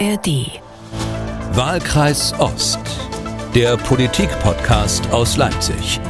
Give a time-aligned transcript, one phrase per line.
[0.00, 0.60] ARD.
[1.52, 2.80] Wahlkreis Ost.
[3.54, 6.00] Der Politik-Podcast aus Leipzig.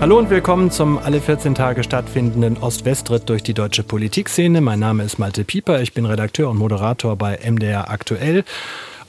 [0.00, 4.60] Hallo und willkommen zum alle 14 Tage stattfindenden Ost-West-Ritt durch die deutsche Politikszene.
[4.60, 8.44] Mein Name ist Malte Pieper, ich bin Redakteur und Moderator bei MDR Aktuell.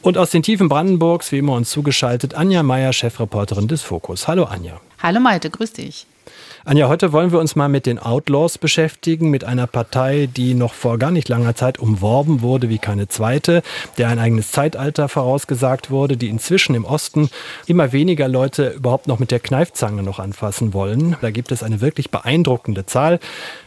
[0.03, 4.27] Und aus den Tiefen Brandenburgs, wie immer uns zugeschaltet, Anja Meier, Chefreporterin des Fokus.
[4.27, 4.79] Hallo Anja.
[5.01, 6.05] Hallo Malte, grüß dich.
[6.63, 10.75] Anja, heute wollen wir uns mal mit den Outlaws beschäftigen, mit einer Partei, die noch
[10.75, 13.63] vor gar nicht langer Zeit umworben wurde wie keine zweite,
[13.97, 17.31] der ein eigenes Zeitalter vorausgesagt wurde, die inzwischen im Osten
[17.65, 21.15] immer weniger Leute überhaupt noch mit der Kneifzange noch anfassen wollen.
[21.21, 23.19] Da gibt es eine wirklich beeindruckende Zahl.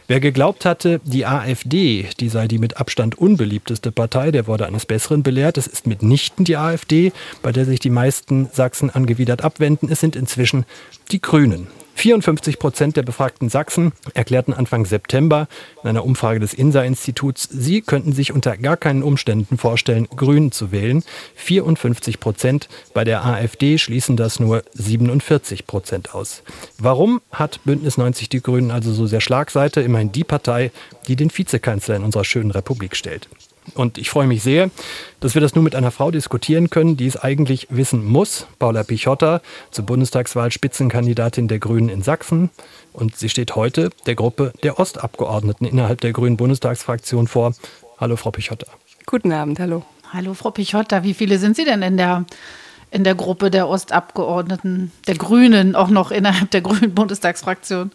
[0.07, 4.85] Wer geglaubt hatte, die AfD, die sei die mit Abstand unbeliebteste Partei, der wurde eines
[4.85, 5.57] Besseren belehrt.
[5.57, 9.89] Es ist mitnichten die AfD, bei der sich die meisten Sachsen angewidert abwenden.
[9.91, 10.63] Es sind inzwischen
[11.11, 11.67] die Grünen.
[11.95, 15.47] 54 Prozent der befragten Sachsen erklärten Anfang September
[15.81, 20.71] in einer Umfrage des INSA-Instituts, sie könnten sich unter gar keinen Umständen vorstellen, Grünen zu
[20.71, 21.03] wählen.
[21.35, 26.43] 54 Prozent bei der AfD schließen das nur 47 Prozent aus.
[26.77, 29.81] Warum hat Bündnis 90 die Grünen also so sehr Schlagseite?
[29.81, 30.71] Immerhin die Partei,
[31.07, 33.29] die den Vizekanzler in unserer schönen Republik stellt.
[33.73, 34.69] Und ich freue mich sehr,
[35.19, 38.47] dass wir das nun mit einer Frau diskutieren können, die es eigentlich wissen muss.
[38.59, 39.41] Paula Pichotta,
[39.71, 42.49] zur Bundestagswahl Spitzenkandidatin der Grünen in Sachsen.
[42.93, 47.53] Und sie steht heute der Gruppe der Ostabgeordneten innerhalb der Grünen Bundestagsfraktion vor.
[47.97, 48.67] Hallo, Frau Pichotta.
[49.05, 49.83] Guten Abend, hallo.
[50.13, 51.03] Hallo, Frau Pichotta.
[51.03, 52.25] Wie viele sind Sie denn in der,
[52.91, 57.91] in der Gruppe der Ostabgeordneten, der Grünen, auch noch innerhalb der Grünen Bundestagsfraktion?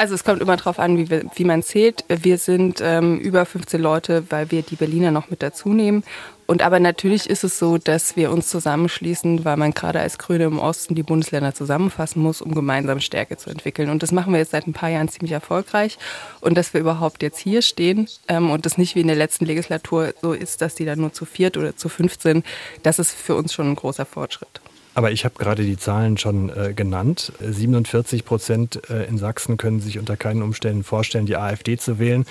[0.00, 2.06] Also es kommt immer darauf an, wie, wir, wie man zählt.
[2.08, 6.04] Wir sind ähm, über 15 Leute, weil wir die Berliner noch mit dazu nehmen.
[6.46, 10.44] Und aber natürlich ist es so, dass wir uns zusammenschließen, weil man gerade als Grüne
[10.44, 13.90] im Osten die Bundesländer zusammenfassen muss, um gemeinsam Stärke zu entwickeln.
[13.90, 15.98] Und das machen wir jetzt seit ein paar Jahren ziemlich erfolgreich.
[16.40, 19.44] Und dass wir überhaupt jetzt hier stehen ähm, und das nicht wie in der letzten
[19.44, 22.46] Legislatur so ist, dass die dann nur zu viert oder zu fünft sind,
[22.82, 24.62] das ist für uns schon ein großer Fortschritt.
[24.94, 27.32] Aber ich habe gerade die Zahlen schon äh, genannt.
[27.40, 32.26] 47 Prozent äh, in Sachsen können sich unter keinen Umständen vorstellen, die AfD zu wählen.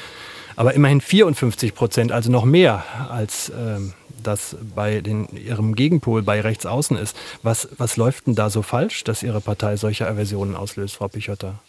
[0.55, 6.41] Aber immerhin 54 Prozent, also noch mehr als ähm, das bei den, ihrem Gegenpol bei
[6.41, 7.15] Rechtsaußen ist.
[7.43, 11.59] Was, was läuft denn da so falsch, dass Ihre Partei solche Aversionen auslöst, Frau Pichotter?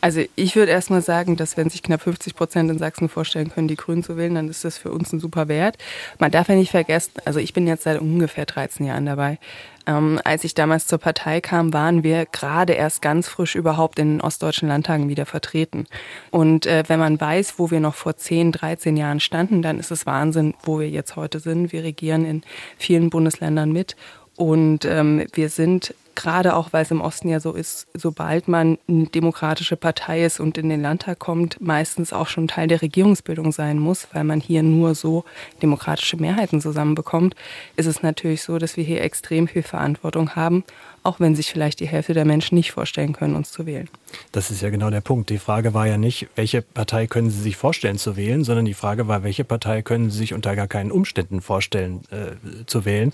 [0.00, 3.50] Also ich würde erst mal sagen, dass wenn sich knapp 50 Prozent in Sachsen vorstellen
[3.50, 5.78] können, die Grünen zu wählen, dann ist das für uns ein super Wert.
[6.18, 9.38] Man darf ja nicht vergessen, also ich bin jetzt seit ungefähr 13 Jahren dabei.
[9.86, 14.14] Ähm, als ich damals zur Partei kam, waren wir gerade erst ganz frisch überhaupt in
[14.14, 15.86] den ostdeutschen Landtagen wieder vertreten.
[16.30, 19.90] Und äh, wenn man weiß, wo wir noch vor 10, 13 Jahren standen, dann ist
[19.90, 21.72] es Wahnsinn, wo wir jetzt heute sind.
[21.72, 22.42] Wir regieren in
[22.76, 23.96] vielen Bundesländern mit.
[24.36, 28.78] Und ähm, wir sind gerade auch, weil es im Osten ja so ist, sobald man
[28.88, 33.52] eine demokratische Partei ist und in den Landtag kommt, meistens auch schon Teil der Regierungsbildung
[33.52, 35.24] sein muss, weil man hier nur so
[35.62, 37.34] demokratische Mehrheiten zusammenbekommt,
[37.76, 40.64] ist es natürlich so, dass wir hier extrem viel Verantwortung haben
[41.02, 43.88] auch wenn sich vielleicht die Hälfte der Menschen nicht vorstellen können, uns zu wählen.
[44.30, 45.30] Das ist ja genau der Punkt.
[45.30, 48.74] Die Frage war ja nicht, welche Partei können Sie sich vorstellen zu wählen, sondern die
[48.74, 53.12] Frage war, welche Partei können Sie sich unter gar keinen Umständen vorstellen äh, zu wählen.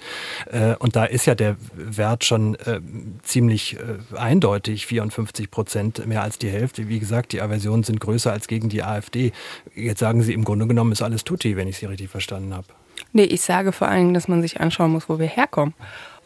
[0.50, 2.80] Äh, und da ist ja der Wert schon äh,
[3.22, 6.88] ziemlich äh, eindeutig, 54 Prozent, mehr als die Hälfte.
[6.88, 9.32] Wie gesagt, die Aversionen sind größer als gegen die AfD.
[9.74, 12.66] Jetzt sagen Sie, im Grunde genommen ist alles tutti, wenn ich Sie richtig verstanden habe.
[13.12, 15.74] Nee, ich sage vor allem, dass man sich anschauen muss, wo wir herkommen.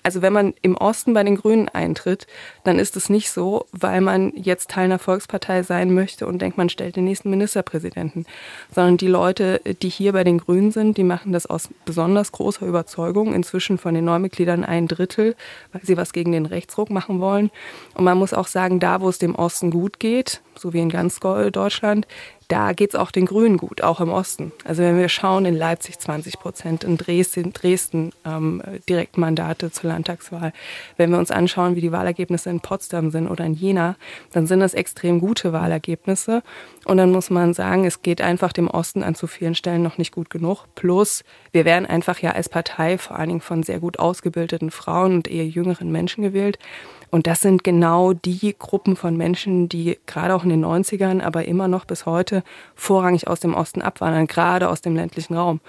[0.03, 2.27] Also wenn man im Osten bei den Grünen eintritt,
[2.65, 6.59] dann ist es nicht so, weil man jetzt Teil einer Volkspartei sein möchte und denkt,
[6.59, 8.27] man stellt den nächsten Ministerpräsidenten,
[8.75, 12.67] sondern die Leute, die hier bei den Grünen sind, die machen das aus besonders großer
[12.67, 15.37] Überzeugung, inzwischen von den Neumitgliedern ein Drittel,
[15.73, 17.51] weil sie was gegen den Rechtsruck machen wollen.
[17.95, 20.89] Und man muss auch sagen, da wo es dem Osten gut geht, so wie in
[20.89, 22.07] ganz Deutschland,
[22.53, 24.53] da geht es auch den Grünen gut, auch im Osten.
[24.67, 30.53] Also wenn wir schauen, in Leipzig 20 Prozent, in Dresden, Dresden ähm, Direktmandate zur Landtagswahl.
[30.99, 33.97] Wenn wir uns anschauen, wie die Wahlergebnisse in Potsdam sind oder in Jena,
[34.33, 36.43] dann sind das extrem gute Wahlergebnisse.
[36.85, 39.97] Und dann muss man sagen, es geht einfach dem Osten an zu vielen Stellen noch
[39.97, 40.67] nicht gut genug.
[40.75, 45.15] Plus, wir werden einfach ja als Partei vor allen Dingen von sehr gut ausgebildeten Frauen
[45.15, 46.59] und eher jüngeren Menschen gewählt.
[47.13, 51.45] Und das sind genau die Gruppen von Menschen, die gerade auch in den 90ern, aber
[51.45, 52.43] immer noch bis heute
[52.75, 55.61] vorrangig aus dem Osten abwandern, gerade aus dem ländlichen Raum.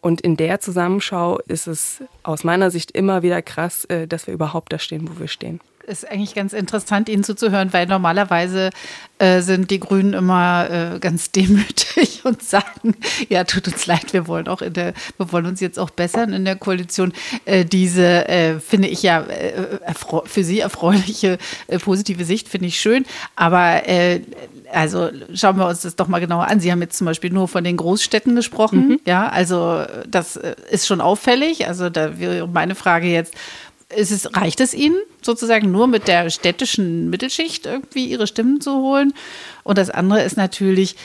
[0.00, 4.32] Und in der Zusammenschau ist es aus meiner Sicht immer wieder krass, äh, dass wir
[4.32, 5.60] überhaupt da stehen, wo wir stehen.
[5.86, 8.70] Ist eigentlich ganz interessant, Ihnen zuzuhören, weil normalerweise
[9.18, 12.94] äh, sind die Grünen immer äh, ganz demütig und sagen,
[13.28, 16.32] ja, tut uns leid, wir wollen auch in der, wir wollen uns jetzt auch bessern
[16.32, 17.12] in der Koalition.
[17.44, 19.94] Äh, diese, äh, finde ich ja, äh,
[20.24, 21.38] für Sie erfreuliche,
[21.68, 23.06] äh, positive Sicht, finde ich schön.
[23.34, 23.82] Aber
[24.72, 26.60] also schauen wir uns das doch mal genauer an.
[26.60, 28.88] Sie haben jetzt zum Beispiel nur von den Großstädten gesprochen.
[28.88, 29.00] Mhm.
[29.06, 31.66] Ja, also das ist schon auffällig.
[31.68, 33.34] Also da wäre meine Frage jetzt,
[33.94, 38.72] ist es, reicht es Ihnen sozusagen nur mit der städtischen Mittelschicht irgendwie Ihre Stimmen zu
[38.72, 39.12] holen?
[39.62, 40.96] Und das andere ist natürlich,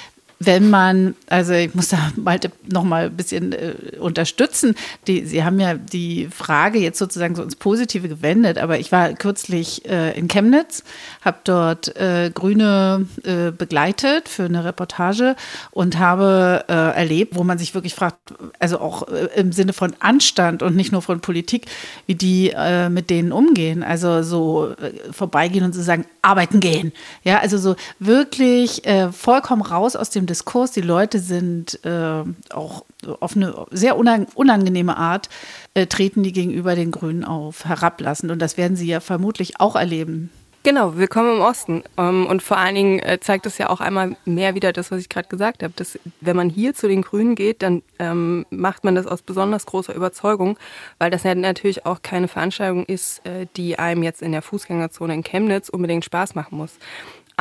[0.45, 4.75] wenn man, also ich muss da Malte noch mal ein bisschen äh, unterstützen.
[5.05, 9.13] Die, Sie haben ja die Frage jetzt sozusagen so ins Positive gewendet, aber ich war
[9.13, 10.83] kürzlich äh, in Chemnitz,
[11.23, 15.35] habe dort äh, Grüne äh, begleitet für eine Reportage
[15.69, 19.93] und habe äh, erlebt, wo man sich wirklich fragt, also auch äh, im Sinne von
[19.99, 21.67] Anstand und nicht nur von Politik,
[22.07, 22.53] wie die
[22.89, 23.83] mit denen umgehen.
[23.83, 24.75] Also so
[25.11, 26.91] vorbeigehen und so sagen, arbeiten gehen.
[27.23, 30.71] Ja, also so wirklich vollkommen raus aus dem Diskurs.
[30.71, 32.85] Die Leute sind äh, auch
[33.19, 35.29] auf eine sehr unangenehme Art,
[35.73, 38.31] äh, treten die gegenüber den Grünen auf, herablassend.
[38.31, 40.29] Und das werden sie ja vermutlich auch erleben.
[40.63, 41.83] Genau, willkommen im Osten.
[41.97, 44.99] Ähm, und vor allen Dingen äh, zeigt es ja auch einmal mehr wieder das, was
[44.99, 45.73] ich gerade gesagt habe.
[45.75, 49.65] Dass, wenn man hier zu den Grünen geht, dann ähm, macht man das aus besonders
[49.65, 50.59] großer Überzeugung,
[50.99, 55.23] weil das natürlich auch keine Veranstaltung ist, äh, die einem jetzt in der Fußgängerzone in
[55.23, 56.73] Chemnitz unbedingt Spaß machen muss.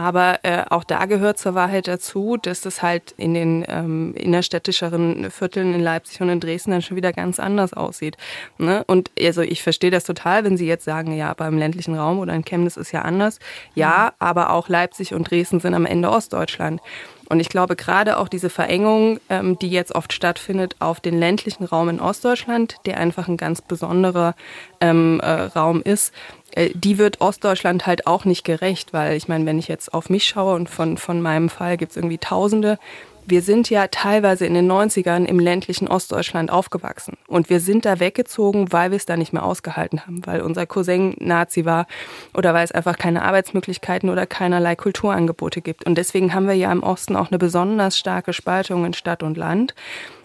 [0.00, 5.30] Aber äh, auch da gehört zur Wahrheit dazu, dass das halt in den ähm, innerstädtischeren
[5.30, 8.16] Vierteln in Leipzig und in Dresden dann schon wieder ganz anders aussieht.
[8.56, 8.82] Ne?
[8.86, 12.32] Und also ich verstehe das total, wenn Sie jetzt sagen, ja, beim ländlichen Raum oder
[12.32, 13.40] in Chemnitz ist ja anders.
[13.74, 14.26] Ja, mhm.
[14.26, 16.80] aber auch Leipzig und Dresden sind am Ende Ostdeutschland.
[17.30, 21.62] Und ich glaube, gerade auch diese Verengung, ähm, die jetzt oft stattfindet auf den ländlichen
[21.62, 24.34] Raum in Ostdeutschland, der einfach ein ganz besonderer
[24.80, 26.12] ähm, äh, Raum ist,
[26.50, 30.10] äh, die wird Ostdeutschland halt auch nicht gerecht, weil ich meine, wenn ich jetzt auf
[30.10, 32.80] mich schaue und von, von meinem Fall gibt es irgendwie Tausende,
[33.26, 37.16] wir sind ja teilweise in den 90ern im ländlichen Ostdeutschland aufgewachsen.
[37.26, 40.66] Und wir sind da weggezogen, weil wir es da nicht mehr ausgehalten haben, weil unser
[40.66, 41.86] Cousin Nazi war
[42.34, 45.86] oder weil es einfach keine Arbeitsmöglichkeiten oder keinerlei Kulturangebote gibt.
[45.86, 49.36] Und deswegen haben wir ja im Osten auch eine besonders starke Spaltung in Stadt und
[49.36, 49.74] Land.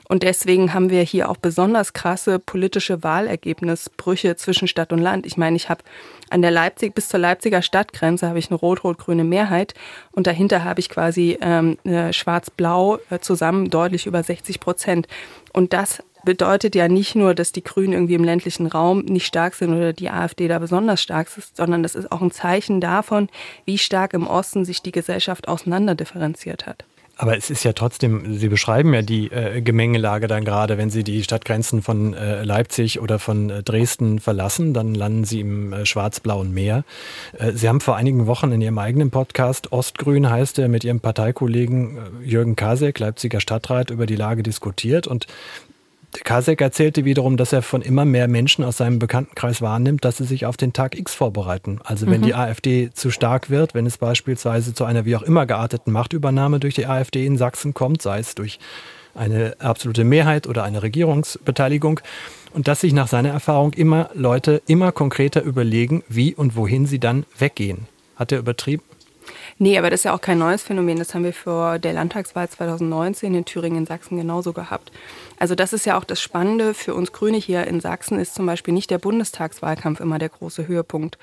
[0.08, 5.26] Und deswegen haben wir hier auch besonders krasse politische Wahlergebnisbrüche zwischen Stadt und Land.
[5.26, 5.84] Ich meine, ich habe
[6.30, 9.74] an der Leipzig bis zur Leipziger Stadtgrenze habe ich eine rot-rot-grüne Mehrheit
[10.12, 11.78] und dahinter habe ich quasi ähm,
[12.12, 15.08] schwarz-blau äh, zusammen deutlich über 60 Prozent.
[15.54, 19.54] Und das bedeutet ja nicht nur, dass die Grünen irgendwie im ländlichen Raum nicht stark
[19.54, 23.30] sind oder die AfD da besonders stark ist, sondern das ist auch ein Zeichen davon,
[23.64, 26.84] wie stark im Osten sich die Gesellschaft auseinanderdifferenziert hat.
[27.18, 31.04] Aber es ist ja trotzdem, Sie beschreiben ja die äh, Gemengelage dann gerade, wenn Sie
[31.04, 35.86] die Stadtgrenzen von äh, Leipzig oder von äh, Dresden verlassen, dann landen Sie im äh,
[35.86, 36.84] schwarz-blauen Meer.
[37.38, 41.00] Äh, Sie haben vor einigen Wochen in Ihrem eigenen Podcast, Ostgrün heißt er, mit Ihrem
[41.00, 45.08] Parteikollegen äh, Jürgen Kasek, Leipziger Stadtrat, über die Lage diskutiert.
[45.08, 45.26] Und
[46.24, 50.26] Kasek erzählte wiederum, dass er von immer mehr Menschen aus seinem Bekanntenkreis wahrnimmt, dass sie
[50.26, 51.80] sich auf den Tag X vorbereiten.
[51.84, 52.26] Also wenn mhm.
[52.26, 56.60] die AfD zu stark wird, wenn es beispielsweise zu einer wie auch immer gearteten Machtübernahme
[56.60, 58.60] durch die AfD in Sachsen kommt, sei es durch
[59.14, 62.02] eine absolute Mehrheit oder eine Regierungsbeteiligung,
[62.54, 67.00] und dass sich nach seiner Erfahrung immer Leute immer konkreter überlegen, wie und wohin sie
[67.00, 67.88] dann weggehen.
[68.16, 68.84] Hat er übertrieben?
[69.58, 70.98] Nee, aber das ist ja auch kein neues Phänomen.
[71.00, 74.92] Das haben wir vor der Landtagswahl 2019 in Thüringen, in Sachsen genauso gehabt.
[75.38, 78.46] Also das ist ja auch das Spannende für uns Grüne hier in Sachsen ist zum
[78.46, 81.18] Beispiel nicht der Bundestagswahlkampf immer der große Höhepunkt,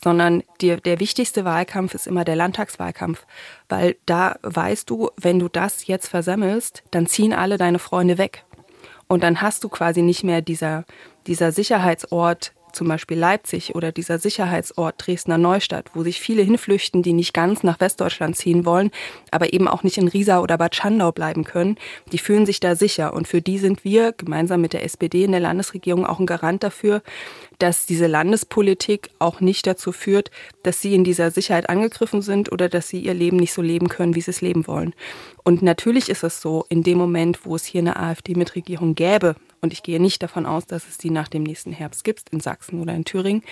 [0.00, 3.26] sondern die, der wichtigste Wahlkampf ist immer der Landtagswahlkampf.
[3.68, 8.44] Weil da weißt du, wenn du das jetzt versammelst, dann ziehen alle deine Freunde weg.
[9.08, 10.84] Und dann hast du quasi nicht mehr dieser,
[11.26, 17.12] dieser Sicherheitsort zum Beispiel Leipzig oder dieser Sicherheitsort Dresdner Neustadt, wo sich viele hinflüchten, die
[17.12, 18.90] nicht ganz nach Westdeutschland ziehen wollen,
[19.30, 21.76] aber eben auch nicht in Riesa oder Bad Schandau bleiben können,
[22.12, 23.12] die fühlen sich da sicher.
[23.12, 26.62] Und für die sind wir gemeinsam mit der SPD in der Landesregierung auch ein Garant
[26.62, 27.02] dafür,
[27.58, 30.30] dass diese Landespolitik auch nicht dazu führt,
[30.62, 33.88] dass sie in dieser Sicherheit angegriffen sind oder dass sie ihr Leben nicht so leben
[33.88, 34.94] können, wie sie es leben wollen.
[35.44, 38.94] Und natürlich ist es so, in dem Moment, wo es hier eine AfD mit Regierung
[38.94, 42.28] gäbe, und ich gehe nicht davon aus, dass es die nach dem nächsten Herbst gibt,
[42.30, 43.42] in Sachsen oder in Thüringen,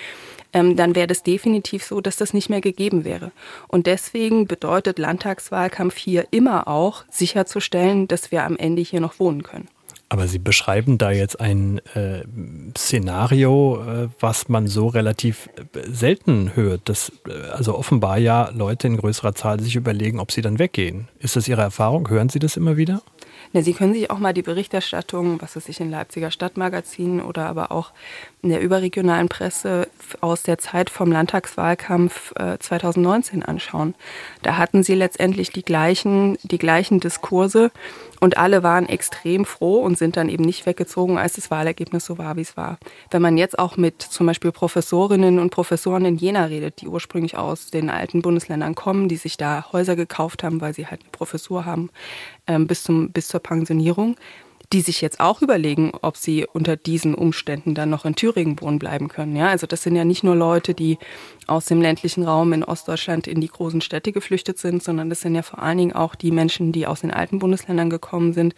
[0.52, 3.32] ähm, dann wäre das definitiv so, dass das nicht mehr gegeben wäre.
[3.68, 9.42] Und deswegen bedeutet Landtagswahlkampf hier immer auch sicherzustellen, dass wir am Ende hier noch wohnen
[9.42, 9.68] können.
[10.08, 12.22] Aber Sie beschreiben da jetzt ein äh,
[12.78, 18.86] Szenario, äh, was man so relativ äh, selten hört, dass äh, also offenbar ja Leute
[18.86, 21.08] in größerer Zahl sich überlegen, ob sie dann weggehen.
[21.18, 22.08] Ist das Ihre Erfahrung?
[22.08, 23.02] Hören Sie das immer wieder?
[23.52, 27.46] Na, Sie können sich auch mal die Berichterstattung, was es sich in Leipziger Stadtmagazinen oder
[27.46, 27.92] aber auch
[28.42, 29.88] in der überregionalen Presse
[30.20, 33.94] aus der Zeit vom Landtagswahlkampf äh, 2019 anschauen.
[34.42, 37.70] Da hatten Sie letztendlich die gleichen, die gleichen Diskurse
[38.20, 42.18] und alle waren extrem froh und sind dann eben nicht weggezogen, als das Wahlergebnis so
[42.18, 42.78] war, wie es war.
[43.10, 47.36] Wenn man jetzt auch mit zum Beispiel Professorinnen und Professoren in Jena redet, die ursprünglich
[47.36, 51.10] aus den alten Bundesländern kommen, die sich da Häuser gekauft haben, weil sie halt eine
[51.10, 51.90] Professur haben,
[52.66, 54.16] bis, zum, bis zur Pensionierung,
[54.72, 58.78] die sich jetzt auch überlegen, ob sie unter diesen Umständen dann noch in Thüringen wohnen
[58.78, 59.36] bleiben können.
[59.36, 60.98] Ja, also das sind ja nicht nur Leute, die
[61.46, 65.34] aus dem ländlichen Raum in Ostdeutschland in die großen Städte geflüchtet sind, sondern das sind
[65.34, 68.54] ja vor allen Dingen auch die Menschen, die aus den alten Bundesländern gekommen sind.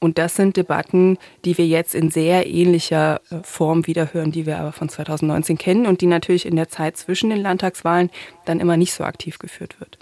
[0.00, 4.58] Und das sind Debatten, die wir jetzt in sehr ähnlicher äh, Form wiederhören, die wir
[4.58, 8.10] aber von 2019 kennen und die natürlich in der Zeit zwischen den Landtagswahlen
[8.44, 9.98] dann immer nicht so aktiv geführt wird.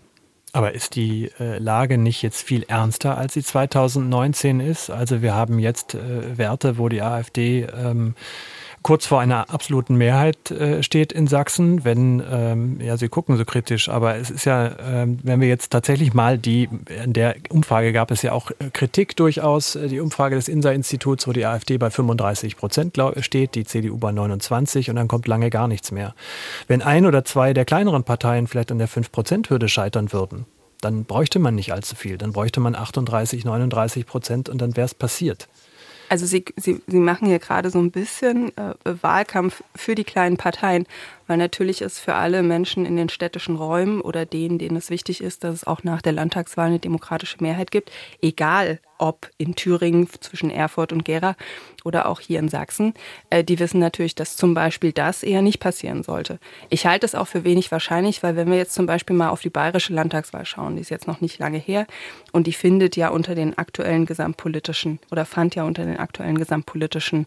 [0.52, 4.90] Aber ist die äh, Lage nicht jetzt viel ernster, als sie 2019 ist?
[4.90, 8.14] Also wir haben jetzt äh, Werte, wo die AfD ähm,
[8.82, 13.44] kurz vor einer absoluten Mehrheit äh, steht in Sachsen, wenn, ähm, ja, Sie gucken so
[13.44, 16.68] kritisch, aber es ist ja, ähm, wenn wir jetzt tatsächlich mal die,
[17.04, 21.26] in der Umfrage gab es ja auch äh, Kritik durchaus, äh, die Umfrage des INSA-Instituts,
[21.26, 25.50] wo die AfD bei 35 Prozent steht, die CDU bei 29 und dann kommt lange
[25.50, 26.14] gar nichts mehr.
[26.66, 30.46] Wenn ein oder zwei der kleineren Parteien vielleicht an der 5-Prozent-Hürde scheitern würden,
[30.80, 32.18] dann bräuchte man nicht allzu viel.
[32.18, 35.48] Dann bräuchte man 38, 39 Prozent und dann wäre es passiert.
[36.08, 40.36] Also Sie, Sie, Sie machen hier gerade so ein bisschen äh, Wahlkampf für die kleinen
[40.36, 40.86] Parteien,
[41.26, 45.22] weil natürlich ist für alle Menschen in den städtischen Räumen oder denen, denen es wichtig
[45.22, 47.90] ist, dass es auch nach der Landtagswahl eine demokratische Mehrheit gibt,
[48.20, 51.36] egal ob in Thüringen zwischen Erfurt und Gera
[51.84, 52.94] oder auch hier in Sachsen,
[53.30, 56.38] äh, die wissen natürlich, dass zum Beispiel das eher nicht passieren sollte.
[56.70, 59.40] Ich halte es auch für wenig wahrscheinlich, weil wenn wir jetzt zum Beispiel mal auf
[59.40, 61.86] die bayerische Landtagswahl schauen, die ist jetzt noch nicht lange her
[62.32, 67.26] und die findet ja unter den aktuellen gesamtpolitischen oder fand ja unter den aktuellen gesamtpolitischen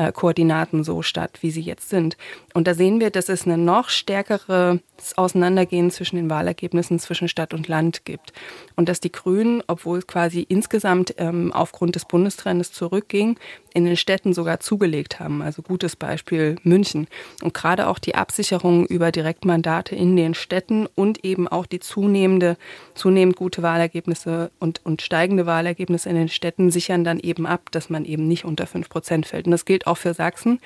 [0.00, 2.16] äh, Koordinaten so statt, wie sie jetzt sind.
[2.54, 4.80] Und da sehen wir, dass es eine noch stärkere
[5.16, 8.32] Auseinandergehen zwischen den Wahlergebnissen zwischen Stadt und Land gibt.
[8.76, 13.38] Und dass die Grünen, obwohl es quasi insgesamt ähm, aufgrund des Bundestrendes zurückging,
[13.74, 15.42] in den Städten sogar zugelegt haben.
[15.42, 17.06] Also gutes Beispiel München.
[17.42, 22.56] Und gerade auch die Absicherung über Direktmandate in den Städten und eben auch die zunehmende,
[22.94, 27.90] zunehmend gute Wahlergebnisse und, und steigende Wahlergebnisse in den Städten sichern dann eben ab, dass
[27.90, 29.46] man eben nicht unter fünf Prozent fällt.
[29.46, 30.60] Und das gilt auch für Sachsen.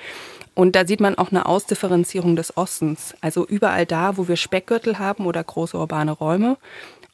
[0.53, 3.13] Und da sieht man auch eine Ausdifferenzierung des Ostens.
[3.21, 6.57] Also überall da, wo wir Speckgürtel haben oder große urbane Räume,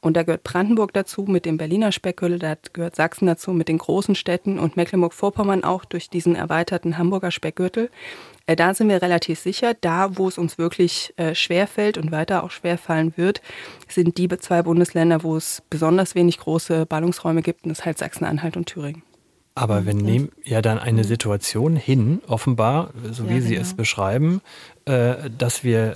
[0.02, 3.78] und da gehört Brandenburg dazu mit dem Berliner Speckgürtel, da gehört Sachsen dazu mit den
[3.78, 7.92] großen Städten und Mecklenburg-Vorpommern auch durch diesen erweiterten Hamburger Speckgürtel.
[8.48, 9.76] Äh, da sind wir relativ sicher.
[9.80, 13.42] Da, wo es uns wirklich äh, schwerfällt und weiter auch schwerfallen wird,
[13.88, 18.00] sind die zwei Bundesländer, wo es besonders wenig große Ballungsräume gibt, und das ist halt
[18.00, 19.04] Sachsen-Anhalt und Thüringen.
[19.54, 23.62] Aber wir nehmen ja dann eine Situation hin, offenbar, so wie ja, Sie genau.
[23.62, 24.42] es beschreiben,
[24.86, 25.96] äh, dass wir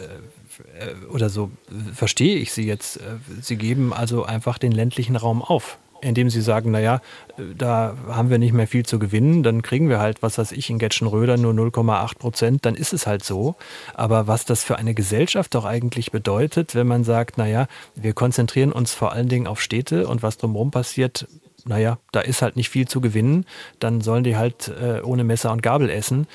[1.11, 1.51] oder so
[1.93, 6.41] verstehe ich Sie jetzt, äh, Sie geben also einfach den ländlichen Raum auf, indem Sie
[6.41, 7.01] sagen, naja,
[7.37, 10.51] äh, da haben wir nicht mehr viel zu gewinnen, dann kriegen wir halt, was weiß
[10.51, 13.55] ich, in Getschenröder nur 0,8 Prozent, dann ist es halt so.
[13.93, 18.71] Aber was das für eine Gesellschaft doch eigentlich bedeutet, wenn man sagt, naja, wir konzentrieren
[18.71, 21.27] uns vor allen Dingen auf Städte und was drumherum passiert,
[21.65, 23.45] naja, da ist halt nicht viel zu gewinnen,
[23.79, 26.27] dann sollen die halt äh, ohne Messer und Gabel essen.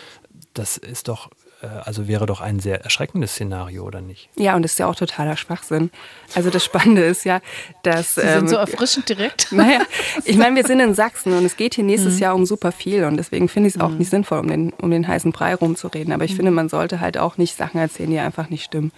[0.55, 4.29] Das ist doch äh, also wäre doch ein sehr erschreckendes Szenario, oder nicht?
[4.37, 5.91] Ja, und das ist ja auch totaler Schwachsinn.
[6.35, 7.41] Also das Spannende ist ja,
[7.83, 8.15] dass...
[8.15, 9.49] Sie sind ähm, so erfrischend direkt.
[9.61, 9.83] Naja,
[10.25, 12.21] ich meine, wir sind in Sachsen und es geht hier nächstes mhm.
[12.21, 13.99] Jahr um super viel und deswegen finde ich es auch mhm.
[13.99, 16.13] nicht sinnvoll, um den, um den heißen Brei rumzureden.
[16.15, 16.37] Aber ich mhm.
[16.37, 18.93] finde, man sollte halt auch nicht Sachen erzählen, die einfach nicht stimmen.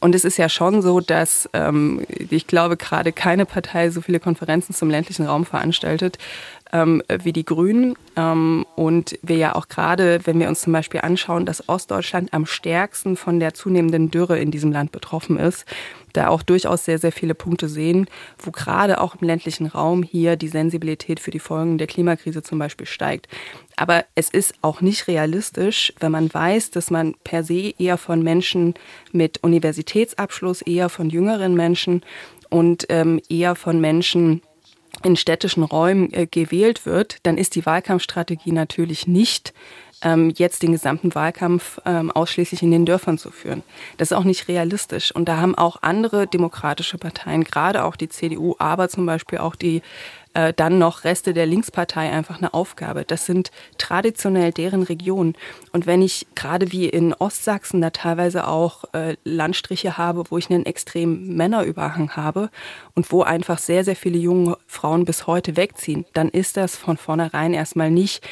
[0.00, 4.20] Und es ist ja schon so, dass ähm, ich glaube, gerade keine Partei so viele
[4.20, 6.18] Konferenzen zum ländlichen Raum veranstaltet
[6.72, 7.96] ähm, wie die Grünen.
[8.16, 12.46] Ähm, und wir ja auch gerade, wenn wir uns zum Beispiel anschauen, dass Ostdeutschland am
[12.46, 15.64] stärksten von der zunehmenden Dürre in diesem Land betroffen ist,
[16.12, 18.06] da auch durchaus sehr, sehr viele Punkte sehen,
[18.38, 22.58] wo gerade auch im ländlichen Raum hier die Sensibilität für die Folgen der Klimakrise zum
[22.58, 23.28] Beispiel steigt.
[23.76, 28.22] Aber es ist auch nicht realistisch, wenn man weiß, dass man per se eher von
[28.22, 28.74] Menschen
[29.12, 32.02] mit Universitätsabschluss, eher von jüngeren Menschen
[32.48, 34.40] und ähm, eher von Menschen,
[35.02, 39.52] in städtischen Räumen äh, gewählt wird, dann ist die Wahlkampfstrategie natürlich nicht,
[40.02, 43.62] ähm, jetzt den gesamten Wahlkampf ähm, ausschließlich in den Dörfern zu führen.
[43.96, 45.10] Das ist auch nicht realistisch.
[45.12, 49.54] Und da haben auch andere demokratische Parteien, gerade auch die CDU, aber zum Beispiel auch
[49.54, 49.82] die
[50.36, 53.04] äh, dann noch Reste der Linkspartei einfach eine Aufgabe.
[53.06, 55.34] Das sind traditionell deren Regionen.
[55.72, 60.50] Und wenn ich gerade wie in Ostsachsen da teilweise auch äh, Landstriche habe, wo ich
[60.50, 62.50] einen extremen Männerüberhang habe
[62.94, 66.98] und wo einfach sehr, sehr viele junge Frauen bis heute wegziehen, dann ist das von
[66.98, 68.22] vornherein erstmal nicht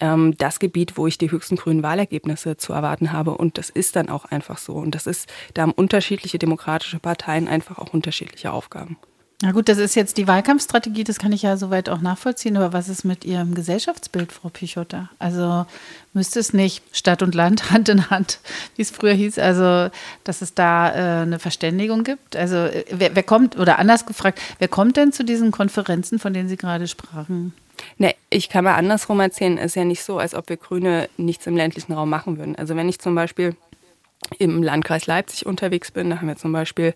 [0.00, 3.38] ähm, das Gebiet, wo ich die höchsten grünen Wahlergebnisse zu erwarten habe.
[3.38, 4.74] Und das ist dann auch einfach so.
[4.74, 8.98] Und das ist, da haben unterschiedliche demokratische Parteien einfach auch unterschiedliche Aufgaben.
[9.42, 12.56] Na gut, das ist jetzt die Wahlkampfstrategie, das kann ich ja soweit auch nachvollziehen.
[12.56, 15.10] Aber was ist mit Ihrem Gesellschaftsbild, Frau Pichotta?
[15.18, 15.66] Also
[16.12, 18.38] müsste es nicht Stadt und Land Hand in Hand,
[18.76, 19.90] wie es früher hieß, also
[20.22, 22.36] dass es da äh, eine Verständigung gibt?
[22.36, 26.32] Also äh, wer, wer kommt, oder anders gefragt, wer kommt denn zu diesen Konferenzen, von
[26.32, 27.52] denen Sie gerade sprachen?
[27.98, 29.58] Ne, ich kann mal andersrum erzählen.
[29.58, 32.56] Es ist ja nicht so, als ob wir Grüne nichts im ländlichen Raum machen würden.
[32.56, 33.56] Also wenn ich zum Beispiel
[34.38, 36.10] im Landkreis Leipzig unterwegs bin.
[36.10, 36.94] Da haben wir zum Beispiel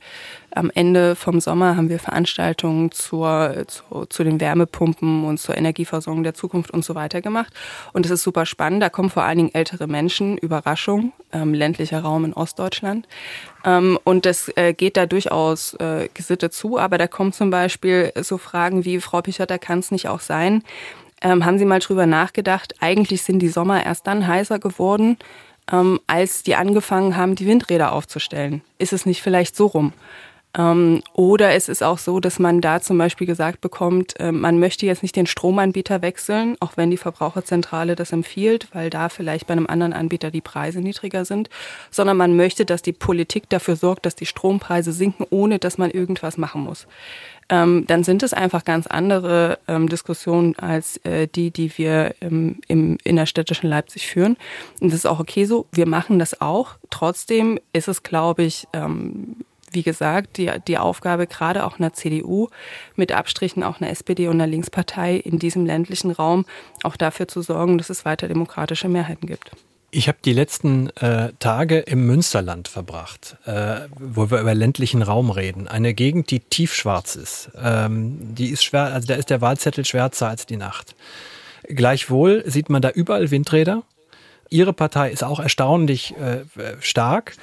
[0.51, 6.23] am Ende vom Sommer haben wir Veranstaltungen zur, zu, zu den Wärmepumpen und zur Energieversorgung
[6.23, 7.53] der Zukunft und so weiter gemacht.
[7.93, 8.83] Und es ist super spannend.
[8.83, 13.07] Da kommen vor allen Dingen ältere Menschen, Überraschung, ähm, ländlicher Raum in Ostdeutschland.
[13.65, 16.79] Ähm, und das äh, geht da durchaus äh, gesittet zu.
[16.79, 20.63] Aber da kommen zum Beispiel so Fragen wie, Frau Pichotter, kann es nicht auch sein?
[21.21, 22.75] Ähm, haben Sie mal drüber nachgedacht?
[22.81, 25.19] Eigentlich sind die Sommer erst dann heißer geworden,
[25.71, 28.63] ähm, als die angefangen haben, die Windräder aufzustellen.
[28.79, 29.93] Ist es nicht vielleicht so rum?
[30.59, 34.59] Ähm, oder es ist auch so, dass man da zum Beispiel gesagt bekommt, äh, man
[34.59, 39.47] möchte jetzt nicht den Stromanbieter wechseln, auch wenn die Verbraucherzentrale das empfiehlt, weil da vielleicht
[39.47, 41.49] bei einem anderen Anbieter die Preise niedriger sind,
[41.91, 45.93] sondern man möchte, dass die Politik dafür sorgt, dass die Strompreise sinken, ohne dass man
[45.93, 46.87] irgendwas machen muss
[47.51, 52.61] ähm, dann sind es einfach ganz andere ähm, Diskussionen als äh, die, die wir im,
[52.69, 54.37] im innerstädtischen Leipzig führen.
[54.81, 55.67] Und das ist auch okay so.
[55.73, 56.77] Wir machen das auch.
[56.91, 59.37] Trotzdem ist es, glaube ich, ähm,
[59.73, 62.49] wie gesagt, die, die Aufgabe gerade auch einer CDU,
[62.97, 66.45] mit Abstrichen auch einer SPD und einer Linkspartei in diesem ländlichen Raum,
[66.83, 69.51] auch dafür zu sorgen, dass es weiter demokratische Mehrheiten gibt.
[69.91, 75.31] Ich habe die letzten äh, Tage im Münsterland verbracht, äh, wo wir über ländlichen Raum
[75.31, 75.67] reden.
[75.67, 77.51] Eine Gegend, die tiefschwarz ist.
[77.59, 80.95] Ähm, die ist schwer, also da ist der Wahlzettel schwärzer als die Nacht.
[81.65, 83.83] Gleichwohl sieht man da überall Windräder.
[84.51, 86.45] Ihre Partei ist auch erstaunlich äh,
[86.81, 87.35] stark.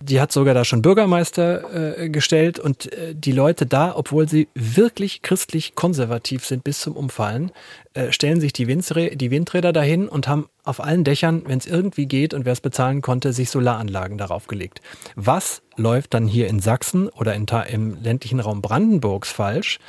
[0.00, 4.48] Die hat sogar da schon Bürgermeister äh, gestellt und äh, die Leute da, obwohl sie
[4.54, 7.52] wirklich christlich konservativ sind bis zum Umfallen,
[7.94, 11.66] äh, stellen sich die, Windsrä die Windräder dahin und haben auf allen Dächern, wenn es
[11.66, 14.80] irgendwie geht und wer es bezahlen konnte, sich Solaranlagen darauf gelegt.
[15.16, 19.80] Was läuft dann hier in Sachsen oder in, im ländlichen Raum Brandenburgs falsch,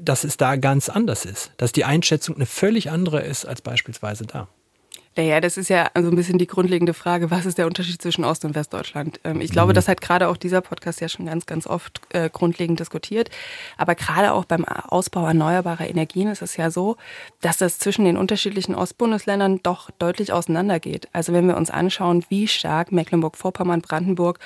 [0.00, 4.24] dass es da ganz anders ist, dass die Einschätzung eine völlig andere ist als beispielsweise
[4.26, 4.48] da?
[5.14, 8.24] Naja, das ist ja so ein bisschen die grundlegende Frage, was ist der Unterschied zwischen
[8.24, 9.20] Ost- und Westdeutschland?
[9.24, 9.74] Ähm, ich glaube, mhm.
[9.74, 13.30] das hat gerade auch dieser Podcast ja schon ganz, ganz oft äh, grundlegend diskutiert.
[13.76, 16.96] Aber gerade auch beim Ausbau erneuerbarer Energien ist es ja so,
[17.42, 21.08] dass das zwischen den unterschiedlichen Ostbundesländern doch deutlich auseinandergeht.
[21.12, 24.38] Also wenn wir uns anschauen, wie stark Mecklenburg-Vorpommern, Brandenburg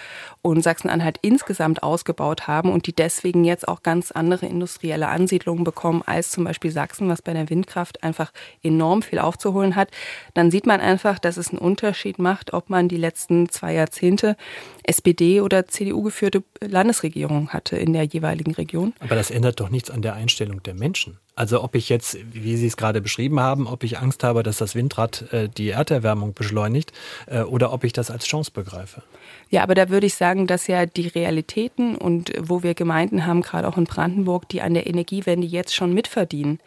[0.47, 6.03] und Sachsen-Anhalt insgesamt ausgebaut haben und die deswegen jetzt auch ganz andere industrielle Ansiedlungen bekommen
[6.07, 8.33] als zum Beispiel Sachsen, was bei der Windkraft einfach
[8.63, 9.91] enorm viel aufzuholen hat,
[10.35, 14.37] dann sieht man einfach, dass es einen Unterschied macht, ob man die letzten zwei Jahrzehnte
[14.85, 18.95] SPD oder CDU geführte Landesregierung hatte in der jeweiligen Region.
[19.01, 21.19] Aber das ändert doch nichts an der Einstellung der Menschen.
[21.37, 24.57] Also ob ich jetzt, wie Sie es gerade beschrieben haben, ob ich Angst habe, dass
[24.57, 26.93] das Windrad äh, die Erderwärmung beschleunigt
[27.27, 29.03] äh, oder ob ich das als Chance begreife.
[29.51, 33.43] Ja, aber da würde ich sagen, dass ja die Realitäten und wo wir Gemeinden haben,
[33.43, 36.59] gerade auch in Brandenburg, die an der Energiewende jetzt schon mitverdienen,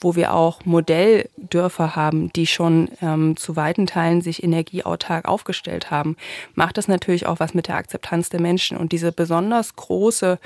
[0.00, 6.16] wo wir auch Modelldörfer haben, die schon ähm, zu weiten Teilen sich energieautark aufgestellt haben,
[6.54, 8.78] macht das natürlich auch was mit der Akzeptanz der Menschen.
[8.78, 10.38] Und diese besonders große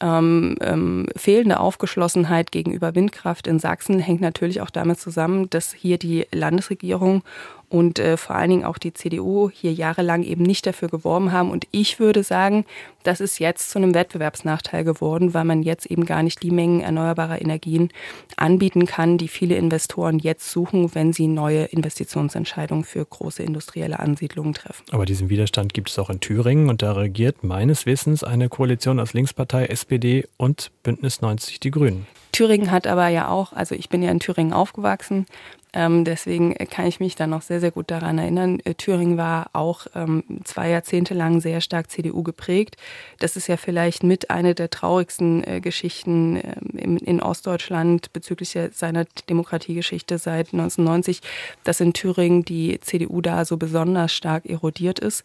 [0.00, 5.98] ähm, ähm, fehlende Aufgeschlossenheit gegenüber Windkraft in Sachsen hängt natürlich auch damit zusammen, dass hier
[5.98, 7.22] die Landesregierung
[7.68, 11.50] und äh, vor allen Dingen auch die CDU hier jahrelang eben nicht dafür geworben haben.
[11.50, 12.64] Und ich würde sagen,
[13.02, 16.80] das ist jetzt zu einem Wettbewerbsnachteil geworden, weil man jetzt eben gar nicht die Mengen
[16.80, 17.90] erneuerbarer Energien
[18.36, 24.54] anbieten kann, die viele Investoren jetzt suchen, wenn sie neue Investitionsentscheidungen für große industrielle Ansiedlungen
[24.54, 24.84] treffen.
[24.90, 29.00] Aber diesen Widerstand gibt es auch in Thüringen und da regiert meines Wissens eine Koalition
[29.00, 32.06] aus Linkspartei, SPD und Bündnis 90 Die Grünen.
[32.32, 35.26] Thüringen hat aber ja auch, also ich bin ja in Thüringen aufgewachsen,
[35.72, 38.60] ähm, deswegen kann ich mich da noch sehr, sehr gut daran erinnern.
[38.64, 42.76] Äh, Thüringen war auch ähm, zwei Jahrzehnte lang sehr stark CDU geprägt.
[43.18, 48.56] Das ist ja vielleicht mit eine der traurigsten äh, Geschichten äh, in, in Ostdeutschland bezüglich
[48.72, 51.20] seiner Demokratiegeschichte seit 1990,
[51.64, 55.24] dass in Thüringen die CDU da so besonders stark erodiert ist.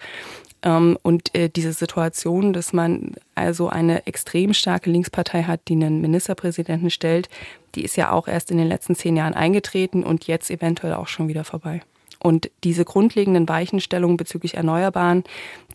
[0.64, 6.02] Ähm, und äh, diese Situation, dass man also eine extrem starke Linkspartei hat, die einen
[6.02, 7.30] Ministerpräsidenten stellt,
[7.76, 11.08] die ist ja auch erst in den letzten zehn Jahren eingetreten und jetzt eventuell auch
[11.08, 11.82] schon wieder vorbei.
[12.24, 15.26] Und diese grundlegenden Weichenstellungen bezüglich Erneuerbaren,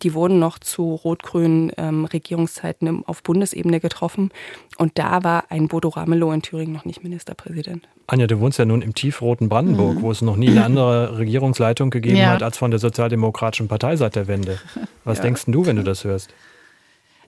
[0.01, 4.31] die wurden noch zu rot-grünen ähm, Regierungszeiten auf Bundesebene getroffen.
[4.79, 7.87] Und da war ein Bodo Ramelow in Thüringen noch nicht Ministerpräsident.
[8.07, 10.01] Anja, du wohnst ja nun im tiefroten Brandenburg, mhm.
[10.01, 12.31] wo es noch nie eine andere Regierungsleitung gegeben ja.
[12.31, 14.59] hat als von der Sozialdemokratischen Partei seit der Wende.
[15.03, 15.25] Was ja.
[15.25, 16.33] denkst du, wenn du das hörst?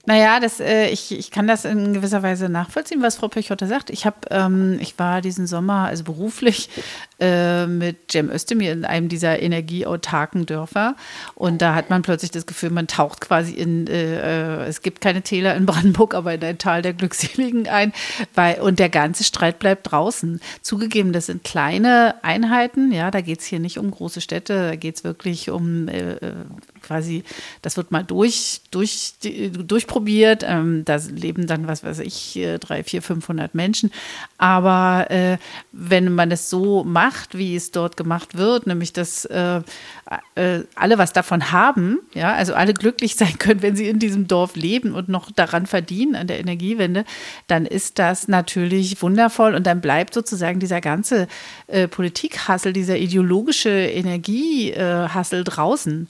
[0.06, 3.92] Naja, das, äh, ich, ich kann das in gewisser Weise nachvollziehen, was Frau Pechhotter sagt.
[3.92, 6.70] Ich, hab, ähm, ich war diesen Sommer, also beruflich,
[7.20, 10.96] äh, mit Cem Özdemir in einem dieser energieautarken Dörfer.
[11.36, 15.02] Und da hat man plötzlich das Gefühl, man taucht quasi in, äh, äh, es gibt
[15.02, 17.94] keine Täler in Brandenburg, aber in ein Tal der Glückseligen ein.
[18.34, 20.42] Weil, und der ganze Streit bleibt draußen.
[20.64, 22.92] Zugegeben, das sind kleine Einheiten.
[22.92, 26.14] Ja, da geht es hier nicht um große Städte, da geht es wirklich um äh,
[26.14, 26.34] äh,
[26.92, 27.24] quasi,
[27.62, 30.44] das wird mal durch, durch, durchprobiert.
[30.46, 33.92] Ähm, da leben dann, was weiß ich, drei, vier, 500 Menschen.
[34.38, 35.38] Aber äh,
[35.72, 39.62] wenn man es so macht, wie es dort gemacht wird, nämlich dass äh,
[40.36, 44.28] äh, alle was davon haben, ja, also alle glücklich sein können, wenn sie in diesem
[44.28, 47.06] Dorf leben und noch daran verdienen, an der Energiewende,
[47.48, 51.28] dann ist das natürlich wundervoll und dann bleibt sozusagen dieser ganze
[51.68, 56.10] äh, Politikhassel, dieser ideologische Energiehassel draußen.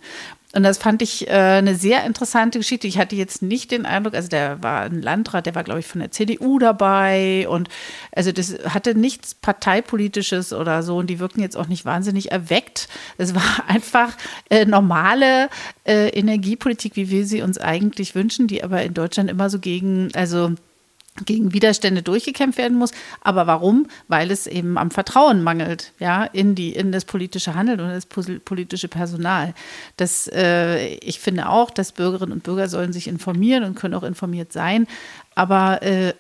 [0.54, 2.88] Und das fand ich äh, eine sehr interessante Geschichte.
[2.88, 5.88] Ich hatte jetzt nicht den Eindruck, also der war ein Landrat, der war, glaube ich,
[5.88, 7.48] von der CDU dabei.
[7.48, 7.70] Und
[8.12, 10.98] also das hatte nichts Parteipolitisches oder so.
[10.98, 12.90] Und die wirken jetzt auch nicht wahnsinnig erweckt.
[13.18, 14.18] Es war einfach
[14.50, 15.50] äh, normale
[15.86, 20.10] äh, Energiepolitik, wie wir sie uns eigentlich wünschen, die aber in Deutschland immer so gegen,
[20.16, 20.56] also
[21.26, 22.92] gegen Widerstände durchgekämpft werden muss.
[23.22, 23.88] Aber warum?
[24.08, 28.06] Weil es eben am Vertrauen mangelt, ja, in die, in das politische Handeln und das
[28.06, 29.54] politische Personal.
[29.98, 34.04] Das, äh, ich finde auch, dass Bürgerinnen und Bürger sollen sich informieren und können auch
[34.04, 34.88] informiert sein.
[35.34, 36.14] Aber äh,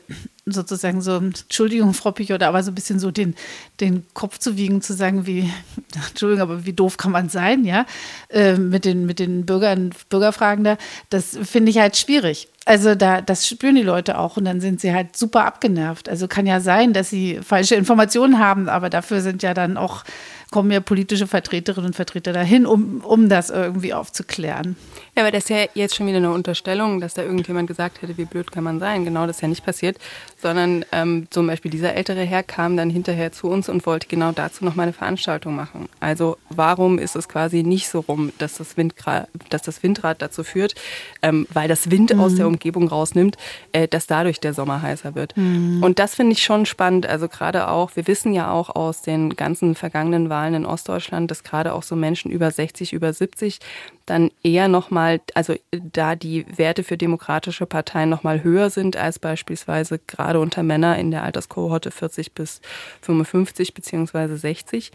[0.45, 3.35] sozusagen so, Entschuldigung, Frau Pichot, aber so ein bisschen so den,
[3.79, 5.51] den Kopf zu wiegen, zu sagen, wie,
[6.09, 7.85] Entschuldigung, aber wie doof kann man sein, ja,
[8.29, 10.77] äh, mit den, mit den Bürgern, Bürgerfragen da,
[11.09, 12.47] das finde ich halt schwierig.
[12.65, 16.08] Also da, das spüren die Leute auch und dann sind sie halt super abgenervt.
[16.08, 20.04] Also kann ja sein, dass sie falsche Informationen haben, aber dafür sind ja dann auch
[20.51, 24.75] kommen ja politische Vertreterinnen und Vertreter dahin, um, um das irgendwie aufzuklären.
[25.15, 28.17] Ja, aber das ist ja jetzt schon wieder eine Unterstellung, dass da irgendjemand gesagt hätte,
[28.17, 29.05] wie blöd kann man sein.
[29.05, 29.97] Genau das ist ja nicht passiert,
[30.37, 34.33] sondern ähm, zum Beispiel dieser ältere Herr kam dann hinterher zu uns und wollte genau
[34.33, 35.87] dazu noch mal eine Veranstaltung machen.
[36.01, 40.43] Also warum ist es quasi nicht so rum, dass das, Windgrad, dass das Windrad dazu
[40.43, 40.75] führt,
[41.21, 42.19] ähm, weil das Wind mhm.
[42.19, 43.37] aus der Umgebung rausnimmt,
[43.71, 45.35] äh, dass dadurch der Sommer heißer wird.
[45.37, 45.81] Mhm.
[45.81, 47.05] Und das finde ich schon spannend.
[47.05, 51.30] Also gerade auch, wir wissen ja auch aus den ganzen vergangenen Wahlen, Wahlen in Ostdeutschland,
[51.30, 53.60] dass gerade auch so Menschen über 60, über 70
[54.06, 59.99] dann eher nochmal, also da die Werte für demokratische Parteien nochmal höher sind als beispielsweise
[59.99, 62.62] gerade unter Männern in der Alterskohorte 40 bis
[63.01, 64.91] 55 beziehungsweise 60.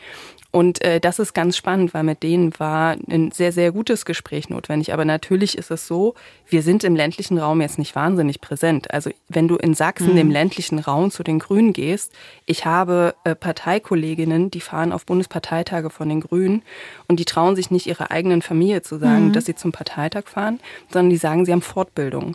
[0.56, 4.48] Und äh, das ist ganz spannend, weil mit denen war ein sehr, sehr gutes Gespräch
[4.48, 4.94] notwendig.
[4.94, 6.14] Aber natürlich ist es so,
[6.48, 8.90] wir sind im ländlichen Raum jetzt nicht wahnsinnig präsent.
[8.90, 10.18] Also wenn du in Sachsen, mhm.
[10.18, 12.10] im ländlichen Raum zu den Grünen gehst,
[12.46, 16.62] ich habe äh, Parteikolleginnen, die fahren auf Bundesparteitage von den Grünen
[17.06, 19.32] und die trauen sich nicht ihrer eigenen Familie zu sagen, mhm.
[19.34, 20.58] dass sie zum Parteitag fahren,
[20.90, 22.34] sondern die sagen, sie haben Fortbildung.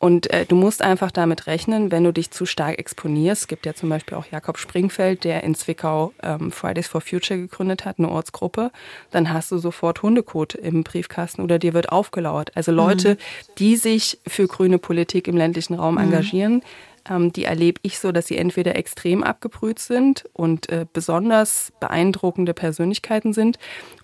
[0.00, 3.42] Und äh, du musst einfach damit rechnen, wenn du dich zu stark exponierst.
[3.42, 7.38] Es gibt ja zum Beispiel auch Jakob Springfeld, der in Zwickau ähm, Fridays for Future
[7.38, 8.70] gegründet hat, eine Ortsgruppe.
[9.10, 12.56] Dann hast du sofort Hundekot im Briefkasten oder dir wird aufgelauert.
[12.56, 13.18] Also Leute, mhm.
[13.58, 16.04] die sich für grüne Politik im ländlichen Raum mhm.
[16.04, 16.62] engagieren,
[17.18, 23.32] die erlebe ich so, dass sie entweder extrem abgebrüht sind und äh, besonders beeindruckende Persönlichkeiten
[23.32, 23.58] sind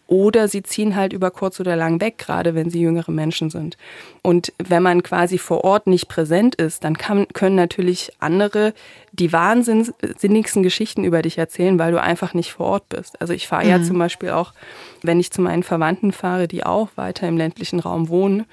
[0.08, 3.76] oder sie ziehen halt über kurz oder lang weg, gerade wenn sie jüngere Menschen sind.
[4.22, 8.72] Und wenn man quasi vor Ort nicht präsent ist, dann kann, können natürlich andere
[9.12, 13.20] die wahnsinnigsten Geschichten über dich erzählen, weil du einfach nicht vor Ort bist.
[13.20, 13.70] Also ich fahre mhm.
[13.70, 14.52] ja zum Beispiel auch,
[15.02, 18.46] wenn ich zu meinen Verwandten fahre, die auch weiter im ländlichen Raum wohnen,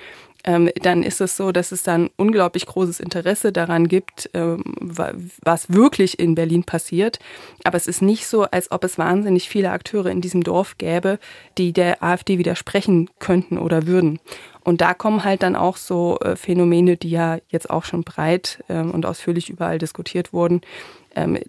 [0.44, 5.72] ähm, dann ist es so, dass es dann unglaublich großes Interesse daran gibt, ähm, was
[5.72, 7.20] wirklich in Berlin passiert.
[7.64, 11.20] Aber es ist nicht so, als ob es wahnsinnig viele Akteure in diesem Dorf gäbe,
[11.58, 14.20] die der AfD widersprechen könnten oder würden.
[14.64, 18.64] Und da kommen halt dann auch so äh, Phänomene, die ja jetzt auch schon breit
[18.70, 20.62] ähm, und ausführlich überall diskutiert wurden,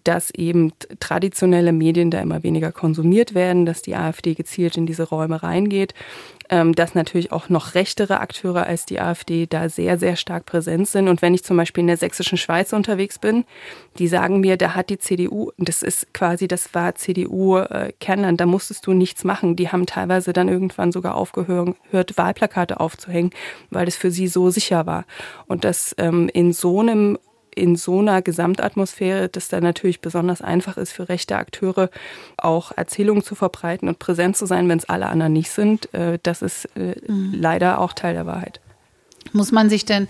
[0.05, 5.05] dass eben traditionelle Medien da immer weniger konsumiert werden, dass die AfD gezielt in diese
[5.05, 5.94] Räume reingeht
[6.50, 10.88] ähm, dass natürlich auch noch rechtere Akteure als die AfD da sehr, sehr stark präsent
[10.88, 11.09] sind.
[11.09, 13.44] Und wenn ich zum Beispiel in der sächsischen Schweiz unterwegs bin,
[13.98, 18.87] die sagen mir, da hat die CDU, das ist quasi, das war CDU-Kernland, da musstest
[18.87, 19.57] du nichts machen.
[19.57, 23.31] Die haben teilweise dann irgendwann sogar aufgehört, Wahlplakate aufzuhängen,
[23.70, 25.07] weil es für sie so sicher war.
[25.46, 27.18] Und das ähm, in so einem
[27.54, 31.90] in so einer Gesamtatmosphäre, dass da natürlich besonders einfach ist für rechte Akteure,
[32.36, 35.92] auch Erzählungen zu verbreiten und präsent zu sein, wenn es alle anderen nicht sind.
[35.94, 37.34] Äh, das ist äh, mhm.
[37.36, 38.60] leider auch Teil der Wahrheit.
[39.32, 40.06] Muss man sich denn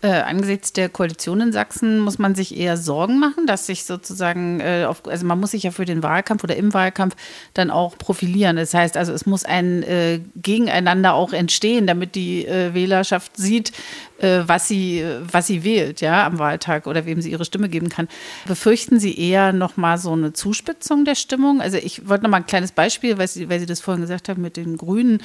[0.00, 4.60] äh, angesichts der Koalition in Sachsen muss man sich eher Sorgen machen, dass sich sozusagen,
[4.60, 7.16] äh, auf, also man muss sich ja für den Wahlkampf oder im Wahlkampf
[7.54, 8.56] dann auch profilieren.
[8.56, 13.72] Das heißt also, es muss ein äh, Gegeneinander auch entstehen, damit die äh, Wählerschaft sieht,
[14.20, 17.88] äh, was sie, was sie wählt, ja, am Wahltag oder wem sie ihre Stimme geben
[17.88, 18.08] kann.
[18.46, 21.60] Befürchten Sie eher nochmal so eine Zuspitzung der Stimmung?
[21.60, 24.42] Also ich wollte nochmal ein kleines Beispiel, weil Sie, weil sie das vorhin gesagt haben
[24.42, 25.22] mit den Grünen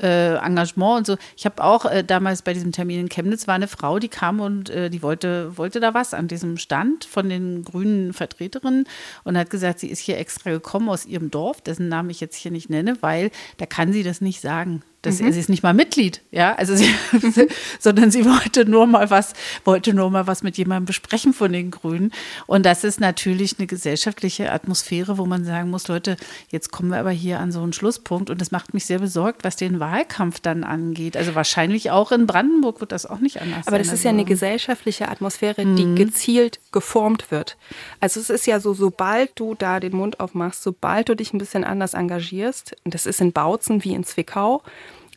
[0.00, 1.16] Engagement und so.
[1.36, 4.70] Ich habe auch damals bei diesem Termin in Chemnitz war eine Frau, die kam und
[4.70, 8.86] äh, die wollte, wollte da was an diesem Stand von den grünen Vertreterinnen
[9.24, 12.36] und hat gesagt, sie ist hier extra gekommen aus ihrem Dorf, dessen Namen ich jetzt
[12.36, 14.82] hier nicht nenne, weil da kann sie das nicht sagen.
[15.02, 15.30] Das, mhm.
[15.30, 16.92] Sie ist nicht mal Mitglied, ja, also sie,
[17.78, 19.32] sondern sie wollte nur mal was,
[19.64, 22.10] wollte nur mal was mit jemandem besprechen von den Grünen.
[22.46, 26.16] Und das ist natürlich eine gesellschaftliche Atmosphäre, wo man sagen muss, Leute,
[26.50, 29.44] jetzt kommen wir aber hier an so einen Schlusspunkt und das macht mich sehr besorgt,
[29.44, 31.16] was den Wahlkampf dann angeht.
[31.16, 33.84] Also wahrscheinlich auch in Brandenburg wird das auch nicht anders aber sein.
[33.84, 35.94] Das ist ja eine also gesellschaftliche Atmosphäre, die mhm.
[35.94, 37.56] gezielt geformt wird.
[38.00, 41.38] Also es ist ja so, sobald du da den Mund aufmachst, sobald du dich ein
[41.38, 44.62] bisschen anders engagierst, und das ist in Bautzen wie in Zwickau,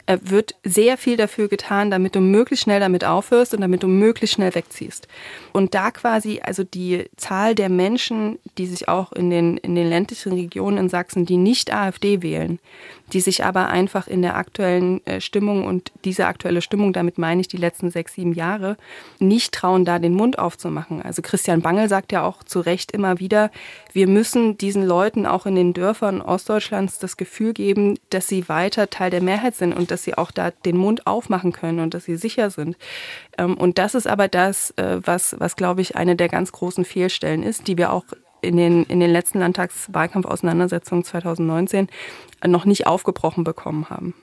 [0.07, 4.35] wird sehr viel dafür getan, damit du möglichst schnell damit aufhörst und damit du möglichst
[4.35, 5.07] schnell wegziehst.
[5.53, 9.87] Und da quasi, also die Zahl der Menschen, die sich auch in den, in den
[9.87, 12.59] ländlichen Regionen in Sachsen, die nicht AfD wählen,
[13.13, 17.41] die sich aber einfach in der aktuellen äh, Stimmung und diese aktuelle Stimmung, damit meine
[17.41, 18.77] ich die letzten sechs, sieben Jahre,
[19.19, 21.01] nicht trauen, da den Mund aufzumachen.
[21.01, 23.51] Also Christian Bangel sagt ja auch zu Recht immer wieder,
[23.93, 28.89] wir müssen diesen Leuten auch in den Dörfern Ostdeutschlands das Gefühl geben, dass sie weiter
[28.89, 32.05] Teil der Mehrheit sind und dass sie auch da den Mund aufmachen können und dass
[32.05, 32.77] sie sicher sind.
[33.37, 36.85] Ähm, und das ist aber das, äh, was, was glaube ich, eine der ganz großen
[36.85, 38.05] Fehlstellen ist, die wir auch
[38.41, 41.87] in den, in den letzten Landtagswahlkampfauseinandersetzungen 2019
[42.45, 44.15] noch nicht aufgebrochen bekommen haben.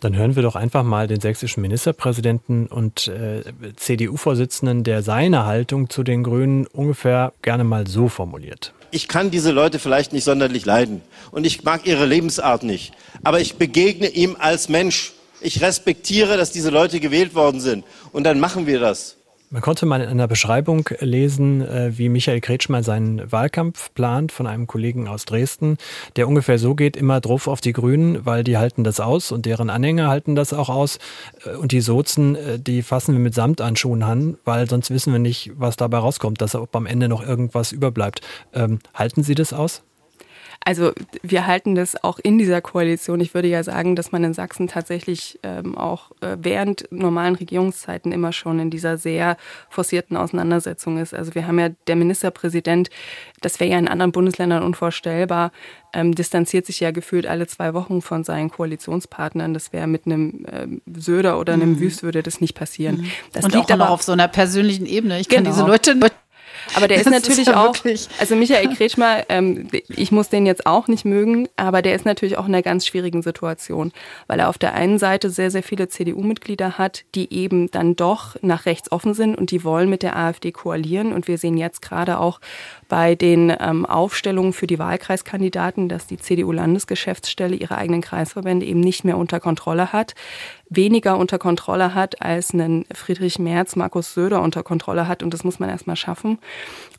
[0.00, 3.42] Dann hören wir doch einfach mal den sächsischen Ministerpräsidenten und äh,
[3.74, 8.74] CDU-Vorsitzenden, der seine Haltung zu den Grünen ungefähr gerne mal so formuliert.
[8.90, 13.40] Ich kann diese Leute vielleicht nicht sonderlich leiden und ich mag ihre Lebensart nicht, aber
[13.40, 15.12] ich begegne ihm als Mensch.
[15.40, 19.17] Ich respektiere, dass diese Leute gewählt worden sind und dann machen wir das.
[19.50, 24.46] Man konnte mal in einer Beschreibung lesen, äh, wie Michael Kretschmer seinen Wahlkampf plant von
[24.46, 25.78] einem Kollegen aus Dresden,
[26.16, 29.46] der ungefähr so geht, immer drauf auf die Grünen, weil die halten das aus und
[29.46, 30.98] deren Anhänger halten das auch aus.
[31.46, 35.18] Äh, und die Sozen, äh, die fassen wir mit Samtanschuhen an, weil sonst wissen wir
[35.18, 38.20] nicht, was dabei rauskommt, dass ob am Ende noch irgendwas überbleibt.
[38.52, 39.82] Ähm, halten Sie das aus?
[40.64, 40.92] Also
[41.22, 43.20] wir halten das auch in dieser Koalition.
[43.20, 48.12] Ich würde ja sagen, dass man in Sachsen tatsächlich ähm, auch äh, während normalen Regierungszeiten
[48.12, 49.36] immer schon in dieser sehr
[49.70, 51.14] forcierten Auseinandersetzung ist.
[51.14, 52.90] Also wir haben ja der Ministerpräsident,
[53.40, 55.52] das wäre ja in anderen Bundesländern unvorstellbar,
[55.94, 59.54] ähm, distanziert sich ja gefühlt alle zwei Wochen von seinen Koalitionspartnern.
[59.54, 61.80] Das wäre mit einem ähm, Söder oder einem mhm.
[61.80, 62.98] Wüst würde das nicht passieren.
[62.98, 63.10] Mhm.
[63.32, 65.18] Das Und liegt auch aber auf so einer persönlichen Ebene.
[65.18, 65.44] Ich genau.
[65.44, 65.94] kann diese Leute
[66.74, 67.74] aber der ist natürlich ist ja auch,
[68.18, 72.38] also Michael Kretschmer, ähm, ich muss den jetzt auch nicht mögen, aber der ist natürlich
[72.38, 73.92] auch in einer ganz schwierigen Situation,
[74.26, 78.36] weil er auf der einen Seite sehr, sehr viele CDU-Mitglieder hat, die eben dann doch
[78.42, 81.12] nach rechts offen sind und die wollen mit der AfD koalieren.
[81.12, 82.40] Und wir sehen jetzt gerade auch
[82.88, 89.04] bei den ähm, Aufstellungen für die Wahlkreiskandidaten, dass die CDU-Landesgeschäftsstelle ihre eigenen Kreisverbände eben nicht
[89.04, 90.14] mehr unter Kontrolle hat
[90.70, 95.22] weniger unter Kontrolle hat, als einen Friedrich Merz, Markus Söder unter Kontrolle hat.
[95.22, 96.38] Und das muss man erstmal schaffen.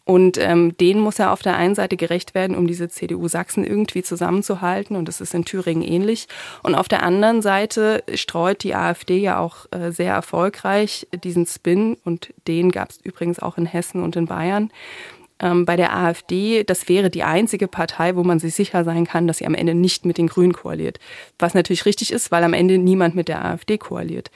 [0.06, 3.64] Und ähm, denen muss er auf der einen Seite gerecht werden, um diese CDU Sachsen
[3.64, 4.96] irgendwie zusammenzuhalten.
[4.96, 6.28] Und das ist in Thüringen ähnlich.
[6.64, 11.98] Und auf der anderen Seite streut die AfD ja auch äh, sehr erfolgreich diesen Spin.
[12.04, 14.72] Und den gab es übrigens auch in Hessen und in Bayern
[15.40, 19.28] ähm, bei der AfD, das wäre die einzige Partei, wo man sich sicher sein kann,
[19.28, 21.00] dass sie am Ende nicht mit den Grünen koaliert.
[21.38, 24.32] Was natürlich richtig ist, weil am Ende niemand mit der AfD koaliert.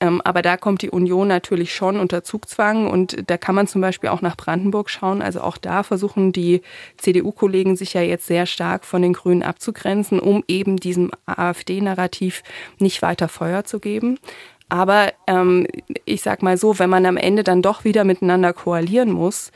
[0.00, 3.80] Ähm, aber da kommt die Union natürlich schon unter Zugzwang und da kann man zum
[3.80, 5.22] Beispiel auch nach Brandenburg schauen.
[5.22, 6.62] Also auch da versuchen die
[6.98, 12.42] CDU-Kollegen sich ja jetzt sehr stark von den Grünen abzugrenzen, um eben diesem AfD-Narrativ
[12.78, 14.18] nicht weiter Feuer zu geben.
[14.68, 15.66] Aber ähm,
[16.04, 19.52] ich sag mal so, wenn man am Ende dann doch wieder miteinander koalieren muss,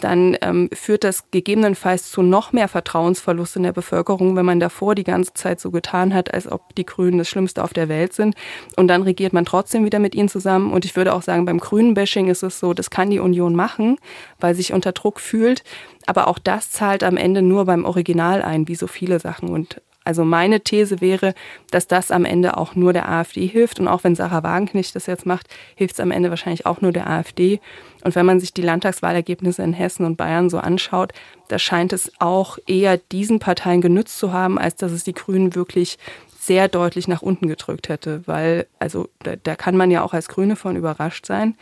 [0.00, 4.94] dann ähm, führt das gegebenenfalls zu noch mehr Vertrauensverlust in der Bevölkerung, wenn man davor
[4.94, 8.12] die ganze Zeit so getan hat, als ob die Grünen das Schlimmste auf der Welt
[8.12, 8.34] sind.
[8.76, 10.72] Und dann regiert man trotzdem wieder mit ihnen zusammen.
[10.72, 13.98] Und ich würde auch sagen, beim Grünen-Bashing ist es so, das kann die Union machen,
[14.40, 15.64] weil sich unter Druck fühlt.
[16.06, 19.50] Aber auch das zahlt am Ende nur beim Original ein, wie so viele Sachen.
[19.50, 21.34] Und also meine These wäre,
[21.70, 23.78] dass das am Ende auch nur der AfD hilft.
[23.78, 26.92] Und auch wenn Sarah Wagenknecht das jetzt macht, hilft es am Ende wahrscheinlich auch nur
[26.92, 27.60] der AfD.
[28.04, 31.12] Und wenn man sich die Landtagswahlergebnisse in Hessen und Bayern so anschaut,
[31.48, 35.54] da scheint es auch eher diesen Parteien genützt zu haben, als dass es die Grünen
[35.54, 35.98] wirklich
[36.40, 38.22] sehr deutlich nach unten gedrückt hätte.
[38.24, 41.54] Weil, also da, da kann man ja auch als Grüne von überrascht sein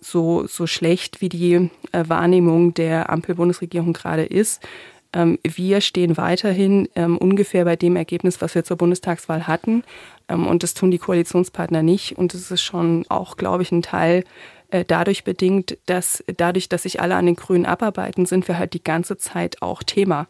[0.00, 4.62] so, so schlecht wie die äh, Wahrnehmung der Ampel-Bundesregierung gerade ist,
[5.42, 9.82] wir stehen weiterhin ähm, ungefähr bei dem Ergebnis, was wir zur Bundestagswahl hatten.
[10.28, 12.16] Ähm, und das tun die Koalitionspartner nicht.
[12.16, 14.24] Und das ist schon auch, glaube ich, ein Teil
[14.86, 18.84] dadurch bedingt, dass dadurch, dass sich alle an den Grünen abarbeiten, sind wir halt die
[18.84, 20.26] ganze Zeit auch Thema.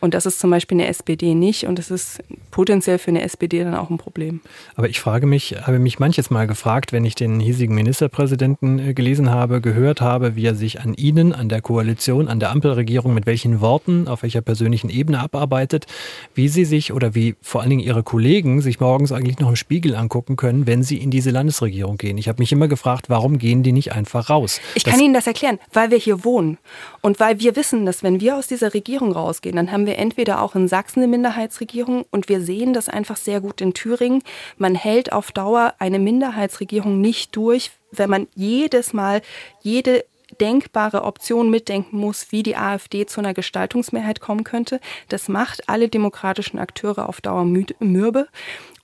[0.00, 2.20] Und das ist zum Beispiel eine SPD nicht und das ist
[2.50, 4.40] potenziell für eine SPD dann auch ein Problem.
[4.76, 8.94] Aber ich frage mich, habe mich manches Mal gefragt, wenn ich den hiesigen Ministerpräsidenten äh,
[8.94, 13.12] gelesen habe, gehört habe, wie er sich an Ihnen, an der Koalition, an der Ampelregierung,
[13.12, 15.86] mit welchen Worten, auf welcher persönlichen Ebene abarbeitet,
[16.34, 19.56] wie Sie sich oder wie vor allen Dingen Ihre Kollegen sich morgens eigentlich noch im
[19.56, 22.18] Spiegel angucken können, wenn Sie in diese Landesregierung gehen.
[22.18, 24.60] Ich habe mich immer gefragt, warum gehen die nicht einfach raus?
[24.74, 26.58] Ich kann das Ihnen das erklären, weil wir hier wohnen
[27.00, 30.42] und weil wir wissen, dass wenn wir aus dieser Regierung rausgehen, dann haben wir entweder
[30.42, 34.22] auch in Sachsen eine Minderheitsregierung und wir sehen das einfach sehr gut in Thüringen.
[34.56, 39.22] Man hält auf Dauer eine Minderheitsregierung nicht durch, wenn man jedes Mal
[39.62, 40.04] jede
[40.40, 44.80] denkbare Option mitdenken muss, wie die AfD zu einer Gestaltungsmehrheit kommen könnte.
[45.08, 48.28] Das macht alle demokratischen Akteure auf Dauer mürbe.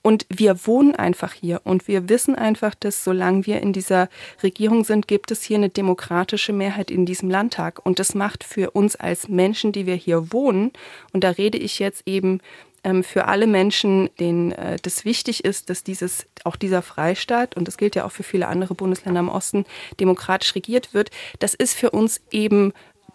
[0.05, 4.07] Und wir wohnen einfach hier und wir wissen einfach, dass solange wir in dieser
[4.43, 7.83] Regierung sind, gibt es hier eine demokratische Mehrheit in diesem Landtag.
[7.83, 10.73] Und das macht für uns als Menschen, die wir hier wohnen,
[11.11, 12.39] und da rede ich jetzt eben
[12.83, 17.67] ähm, für alle Menschen, denen äh, das wichtig ist, dass dieses, auch dieser Freistaat, und
[17.67, 19.65] das gilt ja auch für viele andere Bundesländer im Osten,
[19.99, 22.73] demokratisch regiert wird, das ist für uns eben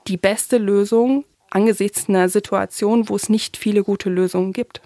[0.08, 4.80] die beste Lösung angesichts einer Situation, wo es nicht viele gute Lösungen gibt.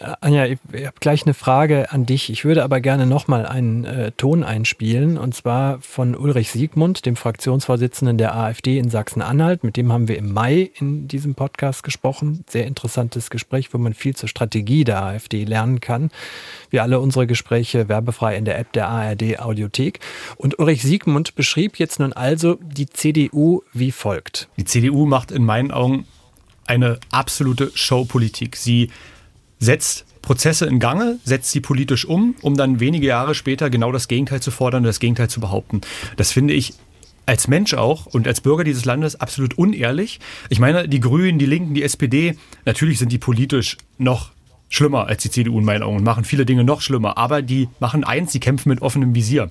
[0.00, 2.30] Äh, Anja, ich, habe gleich eine Frage an dich.
[2.30, 7.16] Ich würde aber gerne nochmal einen äh, Ton einspielen, und zwar von Ulrich Siegmund, dem
[7.16, 9.62] Fraktionsvorsitzenden der AfD in Sachsen-Anhalt.
[9.62, 12.44] Mit dem haben wir im Mai in diesem Podcast gesprochen.
[12.48, 16.10] Sehr interessantes Gespräch, wo man viel zur Strategie der AfD lernen kann.
[16.70, 20.00] Wir alle unsere Gespräche werbefrei in der App der ARD Audiothek.
[20.36, 24.48] Und Ulrich Siegmund beschrieb jetzt nun also die CDU wie folgt.
[24.56, 26.06] Die CDU macht in meinen Augen
[26.66, 28.56] eine absolute Showpolitik.
[28.56, 28.90] Sie
[29.60, 34.08] setzt Prozesse in Gange, setzt sie politisch um, um dann wenige Jahre später genau das
[34.08, 35.80] Gegenteil zu fordern und das Gegenteil zu behaupten.
[36.16, 36.74] Das finde ich
[37.26, 40.18] als Mensch auch und als Bürger dieses Landes absolut unehrlich.
[40.48, 44.32] Ich meine, die Grünen, die Linken, die SPD, natürlich sind die politisch noch
[44.70, 47.18] schlimmer als die CDU in meinen Augen und machen viele Dinge noch schlimmer.
[47.18, 49.50] Aber die machen eins, sie kämpfen mit offenem Visier.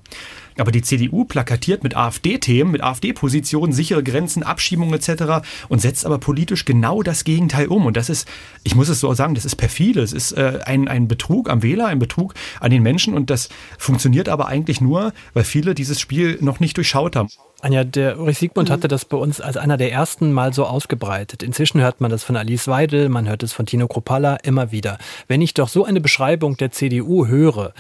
[0.58, 5.46] Aber die CDU plakatiert mit AfD-Themen, mit AfD-Positionen, sichere Grenzen, Abschiebungen etc.
[5.68, 7.86] und setzt aber politisch genau das Gegenteil um.
[7.86, 8.28] Und das ist,
[8.64, 10.02] ich muss es so sagen, das ist perfide.
[10.02, 13.14] Es ist äh, ein, ein Betrug am Wähler, ein Betrug an den Menschen.
[13.14, 17.30] Und das funktioniert aber eigentlich nur, weil viele dieses Spiel noch nicht durchschaut haben.
[17.62, 18.74] Anja, der Ulrich Siegmund mhm.
[18.74, 21.44] hatte das bei uns als einer der ersten mal so ausgebreitet.
[21.44, 24.98] Inzwischen hört man das von Alice Weidel, man hört es von Tino Kropalla immer wieder.
[25.28, 27.74] Wenn ich doch so eine Beschreibung der CDU höre,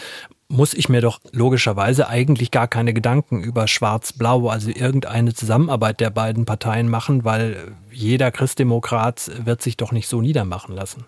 [0.50, 6.10] muss ich mir doch logischerweise eigentlich gar keine Gedanken über Schwarz-Blau, also irgendeine Zusammenarbeit der
[6.10, 11.06] beiden Parteien machen, weil jeder Christdemokrat wird sich doch nicht so niedermachen lassen.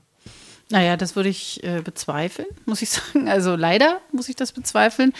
[0.71, 3.27] Naja, das würde ich äh, bezweifeln, muss ich sagen.
[3.27, 5.13] Also leider muss ich das bezweifeln.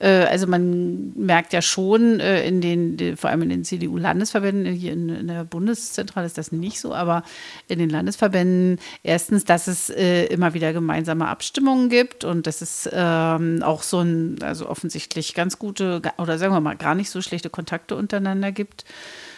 [0.00, 4.72] Äh, also man merkt ja schon äh, in den, die, vor allem in den CDU-Landesverbänden,
[4.74, 7.22] hier in, in, der Bundeszentrale ist das nicht so, aber
[7.68, 12.88] in den Landesverbänden erstens, dass es äh, immer wieder gemeinsame Abstimmungen gibt und dass es
[12.92, 17.22] ähm, auch so ein, also offensichtlich ganz gute oder sagen wir mal gar nicht so
[17.22, 18.84] schlechte Kontakte untereinander gibt.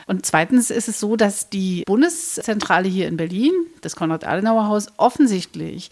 [0.09, 5.91] Und zweitens ist es so, dass die Bundeszentrale hier in Berlin, das Konrad-Adenauer-Haus, offensichtlich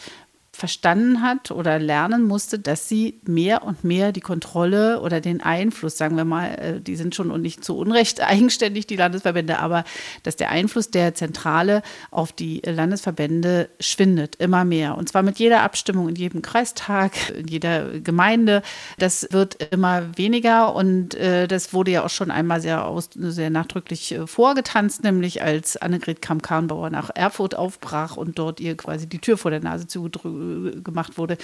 [0.56, 5.98] verstanden hat oder lernen musste, dass sie mehr und mehr die Kontrolle oder den Einfluss,
[5.98, 9.84] sagen wir mal, äh, die sind schon und nicht zu Unrecht eigenständig, die Landesverbände, aber
[10.22, 14.96] dass der Einfluss der Zentrale auf die Landesverbände schwindet, immer mehr.
[14.96, 18.62] Und zwar mit jeder Abstimmung in jedem Kreistag, in jeder Gemeinde.
[18.98, 23.50] Das wird immer weniger und äh, das wurde ja auch schon einmal sehr, aus, sehr
[23.50, 29.18] nachdrücklich äh, vorgetanzt, nämlich als Annegret Kamm-Karrenbauer nach Erfurt aufbrach und dort ihr quasi die
[29.18, 30.45] Tür vor der Nase zugedrückt
[30.82, 31.36] gemacht wurde.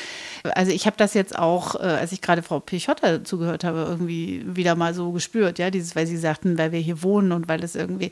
[0.55, 4.45] Also ich habe das jetzt auch, äh, als ich gerade Frau Pichotta zugehört habe, irgendwie
[4.47, 7.63] wieder mal so gespürt, ja, dieses, weil sie sagten, weil wir hier wohnen und weil
[7.63, 8.11] es irgendwie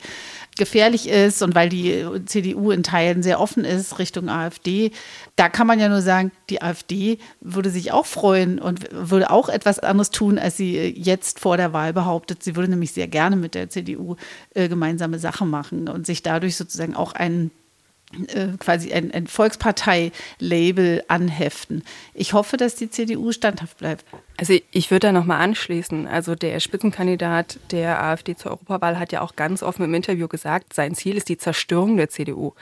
[0.56, 4.92] gefährlich ist und weil die CDU in Teilen sehr offen ist Richtung AfD.
[5.36, 9.48] Da kann man ja nur sagen, die AfD würde sich auch freuen und würde auch
[9.48, 12.42] etwas anderes tun, als sie jetzt vor der Wahl behauptet.
[12.42, 14.16] Sie würde nämlich sehr gerne mit der CDU
[14.54, 17.59] äh, gemeinsame Sachen machen und sich dadurch sozusagen auch einen äh,
[18.58, 21.84] quasi ein, ein Volkspartei-Label anheften.
[22.12, 24.04] Ich hoffe, dass die CDU standhaft bleibt.
[24.36, 26.08] Also ich würde da nochmal anschließen.
[26.08, 30.72] Also der Spitzenkandidat der AfD zur Europawahl hat ja auch ganz offen im Interview gesagt,
[30.72, 32.54] sein Ziel ist die Zerstörung der CDU,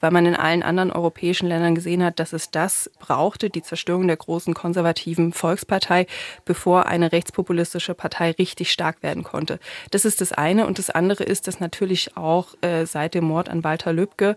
[0.00, 4.06] weil man in allen anderen europäischen Ländern gesehen hat, dass es das brauchte, die Zerstörung
[4.06, 6.06] der großen konservativen Volkspartei,
[6.44, 9.60] bevor eine rechtspopulistische Partei richtig stark werden konnte.
[9.90, 10.66] Das ist das eine.
[10.66, 14.36] Und das andere ist, dass natürlich auch äh, seit dem Mord an Walter Lübcke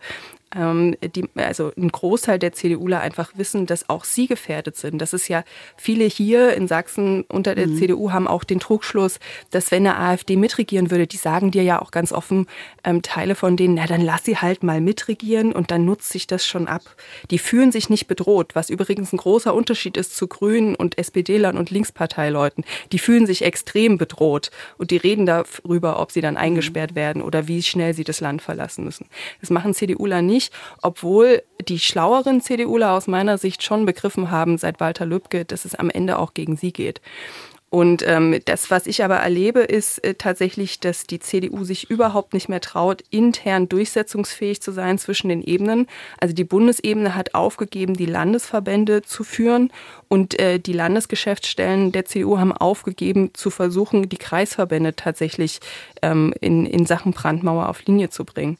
[0.55, 4.99] ähm, die, also ein Großteil der CDUler einfach wissen, dass auch sie gefährdet sind.
[4.99, 5.43] Das ist ja
[5.77, 7.77] viele hier in Sachsen unter der mhm.
[7.77, 9.19] CDU haben auch den Trugschluss,
[9.51, 12.47] dass wenn eine AfD mitregieren würde, die sagen dir ja auch ganz offen,
[12.83, 16.25] ähm, Teile von denen, na dann lass sie halt mal mitregieren und dann nutzt sich
[16.25, 16.81] das schon ab.
[17.31, 21.57] Die fühlen sich nicht bedroht, was übrigens ein großer Unterschied ist zu Grünen und SPD-Lern
[21.57, 22.63] und Linksparteileuten.
[22.91, 27.47] Die fühlen sich extrem bedroht und die reden darüber, ob sie dann eingesperrt werden oder
[27.47, 29.07] wie schnell sie das Land verlassen müssen.
[29.41, 34.57] Das machen CDUler nicht nicht, obwohl die schlaueren CDUler aus meiner Sicht schon begriffen haben
[34.57, 37.01] seit Walter Lübcke, dass es am Ende auch gegen sie geht.
[37.71, 42.33] Und ähm, das, was ich aber erlebe, ist äh, tatsächlich, dass die CDU sich überhaupt
[42.33, 45.85] nicht mehr traut, intern durchsetzungsfähig zu sein zwischen den Ebenen.
[46.19, 49.71] Also die Bundesebene hat aufgegeben, die Landesverbände zu führen
[50.07, 55.59] und äh, die Landesgeschäftsstellen der CDU haben aufgegeben, zu versuchen, die Kreisverbände tatsächlich
[56.01, 58.57] ähm, in, in Sachen Brandmauer auf Linie zu bringen.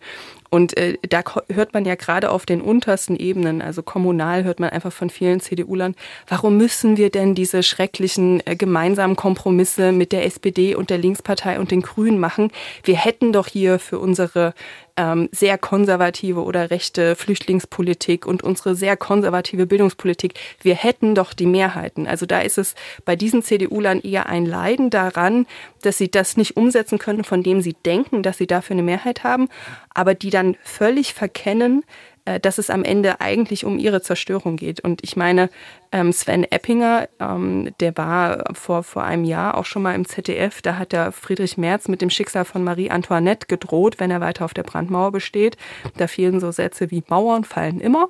[0.49, 1.23] Und äh, da
[1.53, 5.39] hört man ja gerade auf den untersten Ebenen, also kommunal hört man einfach von vielen
[5.39, 5.95] CDU-Lern,
[6.27, 11.59] warum müssen wir denn diese schrecklichen äh, gemeinsamen Kompromisse mit der SPD und der Linkspartei
[11.59, 12.51] und den Grünen machen?
[12.83, 14.53] Wir hätten doch hier für unsere
[14.99, 21.45] ähm, sehr konservative oder rechte Flüchtlingspolitik und unsere sehr konservative Bildungspolitik, wir hätten doch die
[21.45, 22.05] Mehrheiten.
[22.05, 22.75] Also da ist es
[23.05, 25.47] bei diesen CDU-Lern eher ein Leiden daran,
[25.83, 29.23] dass sie das nicht umsetzen können, von dem sie denken, dass sie dafür eine Mehrheit
[29.23, 29.47] haben,
[29.93, 31.85] aber die dann völlig verkennen,
[32.29, 34.79] äh, dass es am Ende eigentlich um ihre Zerstörung geht.
[34.81, 35.49] Und ich meine,
[35.91, 40.61] ähm, Sven Eppinger, ähm, der war vor, vor einem Jahr auch schon mal im ZDF,
[40.61, 44.45] da hat der Friedrich Merz mit dem Schicksal von Marie Antoinette gedroht, wenn er weiter
[44.45, 45.57] auf der Brandmauer besteht.
[45.97, 48.09] Da fielen so Sätze wie Mauern fallen immer.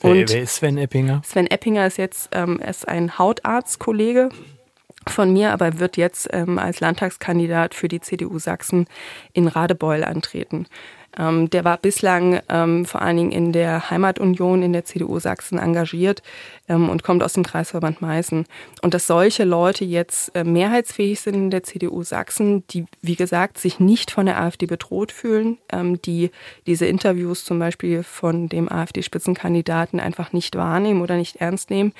[0.00, 1.20] Und wer, ist Sven Eppinger?
[1.22, 4.30] Sven Eppinger ist jetzt ähm, ist ein Hautarztkollege
[5.06, 8.86] von mir, aber wird jetzt ähm, als Landtagskandidat für die CDU Sachsen
[9.32, 10.66] in Radebeul antreten.
[11.18, 15.58] Ähm, der war bislang ähm, vor allen Dingen in der Heimatunion in der CDU Sachsen
[15.58, 16.22] engagiert
[16.68, 18.46] ähm, und kommt aus dem Kreisverband Meißen.
[18.82, 23.58] Und dass solche Leute jetzt äh, mehrheitsfähig sind in der CDU Sachsen, die, wie gesagt,
[23.58, 26.30] sich nicht von der AfD bedroht fühlen, ähm, die
[26.66, 31.92] diese Interviews zum Beispiel von dem AfD-Spitzenkandidaten einfach nicht wahrnehmen oder nicht ernst nehmen,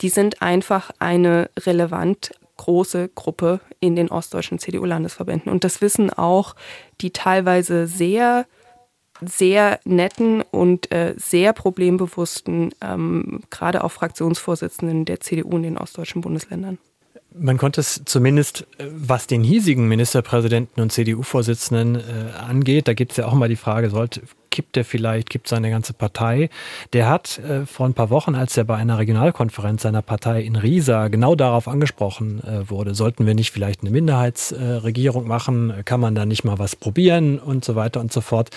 [0.00, 5.52] die sind einfach eine relevant große Gruppe in den ostdeutschen CDU-Landesverbänden.
[5.52, 6.54] Und das wissen auch
[7.00, 8.46] die teilweise sehr
[9.24, 16.20] sehr netten und äh, sehr problembewussten, ähm, gerade auch Fraktionsvorsitzenden der CDU in den ostdeutschen
[16.20, 16.78] Bundesländern.
[17.38, 23.12] Man konnte es zumindest, äh, was den hiesigen Ministerpräsidenten und CDU-Vorsitzenden äh, angeht, da gibt
[23.12, 24.22] es ja auch mal die Frage, sollte,
[24.56, 26.48] kippt er vielleicht, kippt seine ganze Partei.
[26.94, 30.56] Der hat äh, vor ein paar Wochen, als er bei einer Regionalkonferenz seiner Partei in
[30.56, 36.14] Riesa genau darauf angesprochen äh, wurde, sollten wir nicht vielleicht eine Minderheitsregierung machen, kann man
[36.14, 38.48] da nicht mal was probieren und so weiter und so fort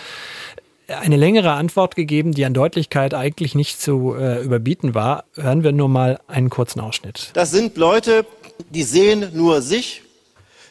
[0.87, 5.25] eine längere Antwort gegeben, die an Deutlichkeit eigentlich nicht zu äh, überbieten war.
[5.35, 7.29] Hören wir nur mal einen kurzen Ausschnitt.
[7.33, 8.25] Das sind Leute,
[8.71, 10.01] die sehen nur sich,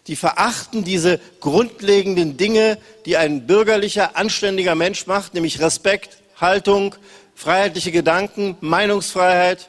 [0.09, 6.95] die verachten diese grundlegenden Dinge, die ein bürgerlicher, anständiger Mensch macht, nämlich Respekt, Haltung,
[7.35, 9.69] freiheitliche Gedanken, Meinungsfreiheit.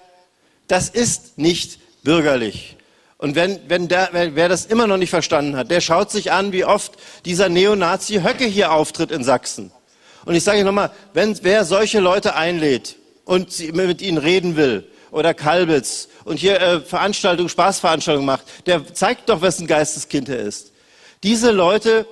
[0.68, 2.78] Das ist nicht bürgerlich.
[3.18, 6.54] Und wenn, wenn der, wer das immer noch nicht verstanden hat, der schaut sich an,
[6.54, 6.94] wie oft
[7.26, 9.72] dieser Neonazi Höcke hier auftritt in Sachsen.
[10.24, 15.34] Und ich sage nochmal, wenn wer solche Leute einlädt und mit ihnen reden will, oder
[15.34, 20.72] Kalbitz und hier äh, Veranstaltungen, Spaßveranstaltungen macht, der zeigt doch, wessen Geisteskind er ist.
[21.24, 22.06] Diese Leute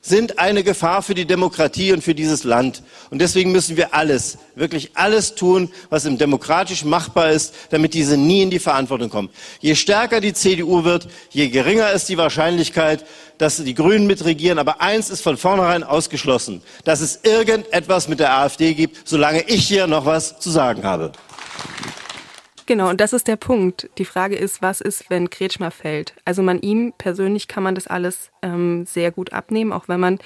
[0.00, 2.82] sind eine Gefahr für die Demokratie und für dieses Land.
[3.10, 8.16] Und deswegen müssen wir alles, wirklich alles tun, was im demokratischen machbar ist, damit diese
[8.16, 9.28] nie in die Verantwortung kommen.
[9.60, 13.04] Je stärker die CDU wird, je geringer ist die Wahrscheinlichkeit,
[13.38, 14.58] dass die Grünen mitregieren.
[14.58, 19.66] Aber eins ist von vornherein ausgeschlossen, dass es irgendetwas mit der AfD gibt, solange ich
[19.66, 21.12] hier noch was zu sagen habe.
[22.68, 23.88] Genau, und das ist der Punkt.
[23.96, 26.12] Die Frage ist, was ist, wenn Kretschmer fällt?
[26.26, 30.18] Also man ihm persönlich kann man das alles ähm, sehr gut abnehmen, auch wenn man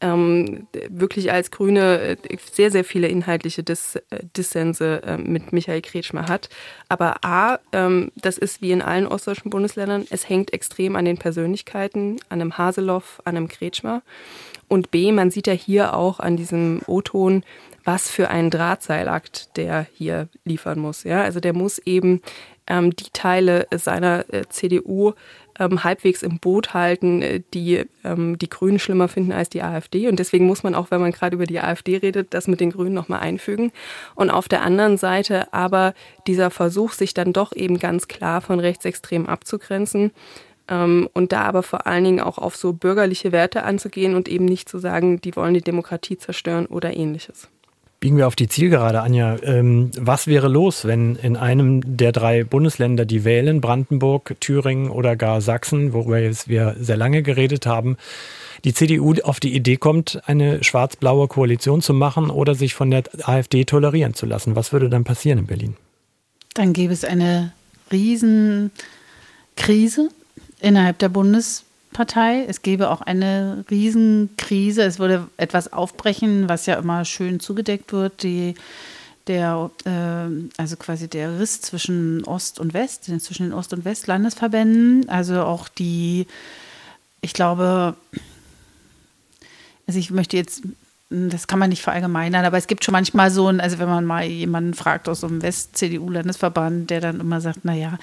[0.00, 2.16] ähm, wirklich als Grüne äh,
[2.52, 6.48] sehr, sehr viele inhaltliche Dis äh, Dissense äh, mit Michael Kretschmer hat.
[6.88, 11.18] Aber A, ähm, das ist wie in allen ostdeutschen Bundesländern, es hängt extrem an den
[11.18, 14.02] Persönlichkeiten, an einem Haseloff, an einem Kretschmer.
[14.66, 17.44] Und B, man sieht ja hier auch an diesem O-Ton,
[17.86, 21.04] was für ein Drahtseilakt der hier liefern muss.
[21.04, 22.20] Ja, also der muss eben
[22.66, 25.12] ähm, die Teile seiner äh, CDU
[25.58, 30.08] ähm, halbwegs im Boot halten, äh, die ähm, die Grünen schlimmer finden als die AfD.
[30.08, 32.72] Und deswegen muss man auch, wenn man gerade über die AfD redet, das mit den
[32.72, 33.70] Grünen nochmal einfügen.
[34.16, 35.94] Und auf der anderen Seite aber
[36.26, 40.10] dieser Versuch, sich dann doch eben ganz klar von Rechtsextremen abzugrenzen,
[40.68, 44.44] ähm, und da aber vor allen Dingen auch auf so bürgerliche Werte anzugehen und eben
[44.44, 47.48] nicht zu sagen, die wollen die Demokratie zerstören oder ähnliches.
[47.98, 49.36] Biegen wir auf die Zielgerade, Anja.
[49.42, 55.16] Ähm, was wäre los, wenn in einem der drei Bundesländer, die wählen, Brandenburg, Thüringen oder
[55.16, 57.96] gar Sachsen, worüber wir sehr lange geredet haben,
[58.64, 63.04] die CDU auf die Idee kommt, eine schwarz-blaue Koalition zu machen oder sich von der
[63.22, 64.56] AfD tolerieren zu lassen?
[64.56, 65.76] Was würde dann passieren in Berlin?
[66.52, 67.52] Dann gäbe es eine
[67.90, 68.70] Riesenkrise
[70.60, 71.65] innerhalb der Bundesregierung.
[71.96, 72.44] Partei.
[72.46, 74.82] Es gäbe auch eine Riesenkrise.
[74.82, 78.22] Es würde etwas aufbrechen, was ja immer schön zugedeckt wird.
[78.22, 78.54] Die,
[79.28, 85.08] der, äh, also quasi der Riss zwischen Ost und West, zwischen den Ost- und Westlandesverbänden.
[85.08, 86.26] Also auch die,
[87.22, 87.96] ich glaube,
[89.86, 90.64] also ich möchte jetzt
[91.08, 94.04] das kann man nicht verallgemeinern, aber es gibt schon manchmal so ein, also wenn man
[94.04, 97.98] mal jemanden fragt aus so einem West-CDU-Landesverband, der dann immer sagt, naja,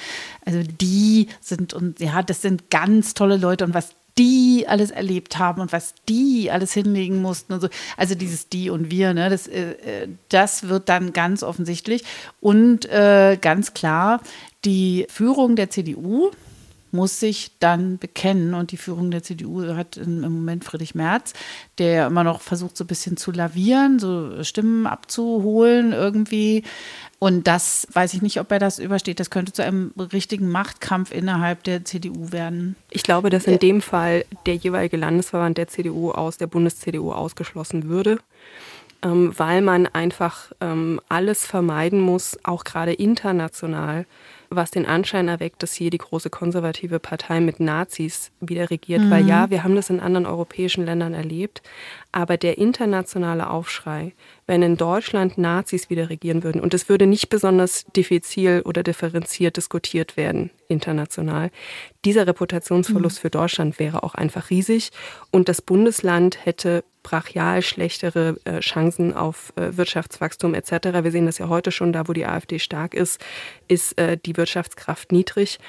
[0.45, 5.39] also die sind und ja, das sind ganz tolle Leute und was die alles erlebt
[5.39, 7.69] haben und was die alles hinlegen mussten und so.
[7.97, 9.71] Also dieses die und wir, ne, das, äh,
[10.03, 12.03] äh das wird dann ganz offensichtlich.
[12.39, 14.21] Und äh, ganz klar,
[14.65, 16.31] die Führung der CDU,
[16.93, 18.53] muss sich dann bekennen.
[18.53, 21.33] Und die Führung der CDU hat im Moment Friedrich Merz,
[21.77, 26.63] der immer noch versucht, so ein bisschen zu lavieren, so Stimmen abzuholen irgendwie.
[27.19, 29.19] Und das weiß ich nicht, ob er das übersteht.
[29.19, 32.75] Das könnte zu einem richtigen Machtkampf innerhalb der CDU werden.
[32.89, 37.89] Ich glaube, dass in dem Fall der jeweilige Landesverband der CDU aus der Bundes-CDU ausgeschlossen
[37.89, 38.19] würde
[39.03, 44.05] ähm, weil man einfach ähm, alles vermeiden muss, auch gerade international,
[44.55, 49.01] was den Anschein erweckt, dass hier die große konservative Partei mit Nazis wieder regiert.
[49.01, 49.11] Mhm.
[49.11, 51.61] Weil ja, wir haben das in anderen europäischen Ländern erlebt,
[52.13, 54.13] aber der internationale Aufschrei,
[54.47, 59.57] wenn in Deutschland Nazis wieder regieren würden, und es würde nicht besonders diffizil oder differenziert
[59.57, 61.51] diskutiert werden international,
[62.05, 63.21] dieser Reputationsverlust mhm.
[63.21, 64.91] für Deutschland wäre auch einfach riesig
[65.31, 70.71] und das Bundesland hätte brachial schlechtere äh, Chancen auf äh, Wirtschaftswachstum etc.
[71.03, 73.19] Wir sehen das ja heute schon, da wo die AfD stark ist,
[73.67, 75.59] ist äh, die Wirtschaftskraft niedrig.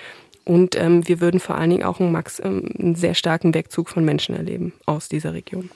[0.45, 3.89] Und ähm, wir würden vor allen Dingen auch einen, Max, ähm, einen sehr starken Wegzug
[3.89, 5.71] von Menschen erleben aus dieser Region.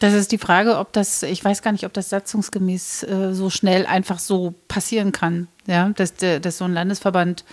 [0.00, 3.50] Das ist die Frage, ob das, ich weiß gar nicht, ob das satzungsgemäß äh, so
[3.50, 7.44] schnell einfach so passieren kann, ja, dass, dass so ein Landesverband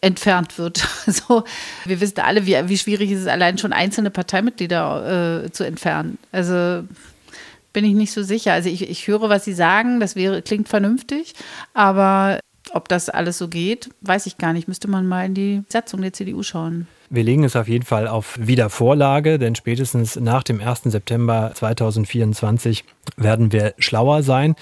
[0.00, 0.86] entfernt wird.
[1.06, 1.44] So,
[1.84, 6.18] wir wissen alle, wie, wie schwierig es ist, allein schon einzelne Parteimitglieder äh, zu entfernen.
[6.32, 6.84] Also
[7.72, 8.52] bin ich nicht so sicher.
[8.52, 11.34] Also ich, ich höre, was Sie sagen, das wäre, klingt vernünftig,
[11.74, 12.40] aber
[12.72, 14.68] ob das alles so geht, weiß ich gar nicht.
[14.68, 16.88] Müsste man mal in die Satzung der CDU schauen.
[17.10, 20.82] Wir legen es auf jeden Fall auf Wiedervorlage, denn spätestens nach dem 1.
[20.84, 22.84] September 2024
[23.16, 24.54] werden wir schlauer sein.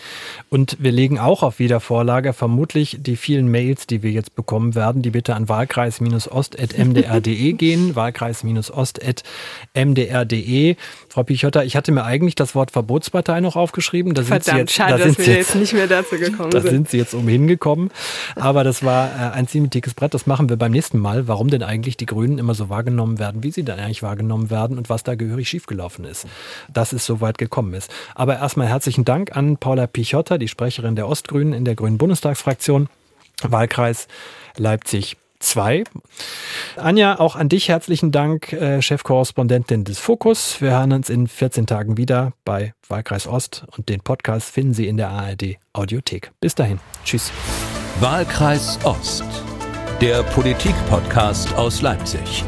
[0.48, 5.02] Und wir legen auch auf Wiedervorlage vermutlich die vielen Mails, die wir jetzt bekommen werden,
[5.02, 10.76] die bitte an wahlkreis-ost.mdr.de gehen, wahlkreis-ost.mdr.de.
[11.08, 14.14] Frau Pichotta, ich hatte mir eigentlich das Wort Verbotspartei noch aufgeschrieben.
[14.14, 16.50] Da Verdammt, sind Sie jetzt, schade, da dass Sie wir jetzt nicht mehr dazu gekommen
[16.50, 16.66] da sind.
[16.66, 17.90] Da sind Sie jetzt umhin gekommen.
[18.36, 20.12] Aber das war äh, ein ziemlich dickes Brett.
[20.14, 21.28] Das machen wir beim nächsten Mal.
[21.28, 24.78] Warum denn eigentlich die Grünen immer so wahrgenommen werden, wie sie dann eigentlich wahrgenommen werden
[24.78, 26.26] und was da gehörig schiefgelaufen ist.
[26.72, 27.90] Dass es so weit gekommen ist.
[28.14, 32.88] Aber erstmal herzlichen Dank an Paula Pichotta, die Sprecherin der Ostgrünen in der Grünen Bundestagsfraktion,
[33.42, 34.08] Wahlkreis
[34.56, 35.84] Leipzig 2.
[36.76, 40.60] Anja, auch an dich herzlichen Dank, äh, Chefkorrespondentin des Fokus.
[40.60, 44.86] Wir hören uns in 14 Tagen wieder bei Wahlkreis Ost und den Podcast finden Sie
[44.86, 46.32] in der ARD Audiothek.
[46.40, 46.80] Bis dahin.
[47.04, 47.30] Tschüss.
[48.00, 49.24] Wahlkreis Ost
[50.00, 52.44] der Politik-Podcast aus Leipzig.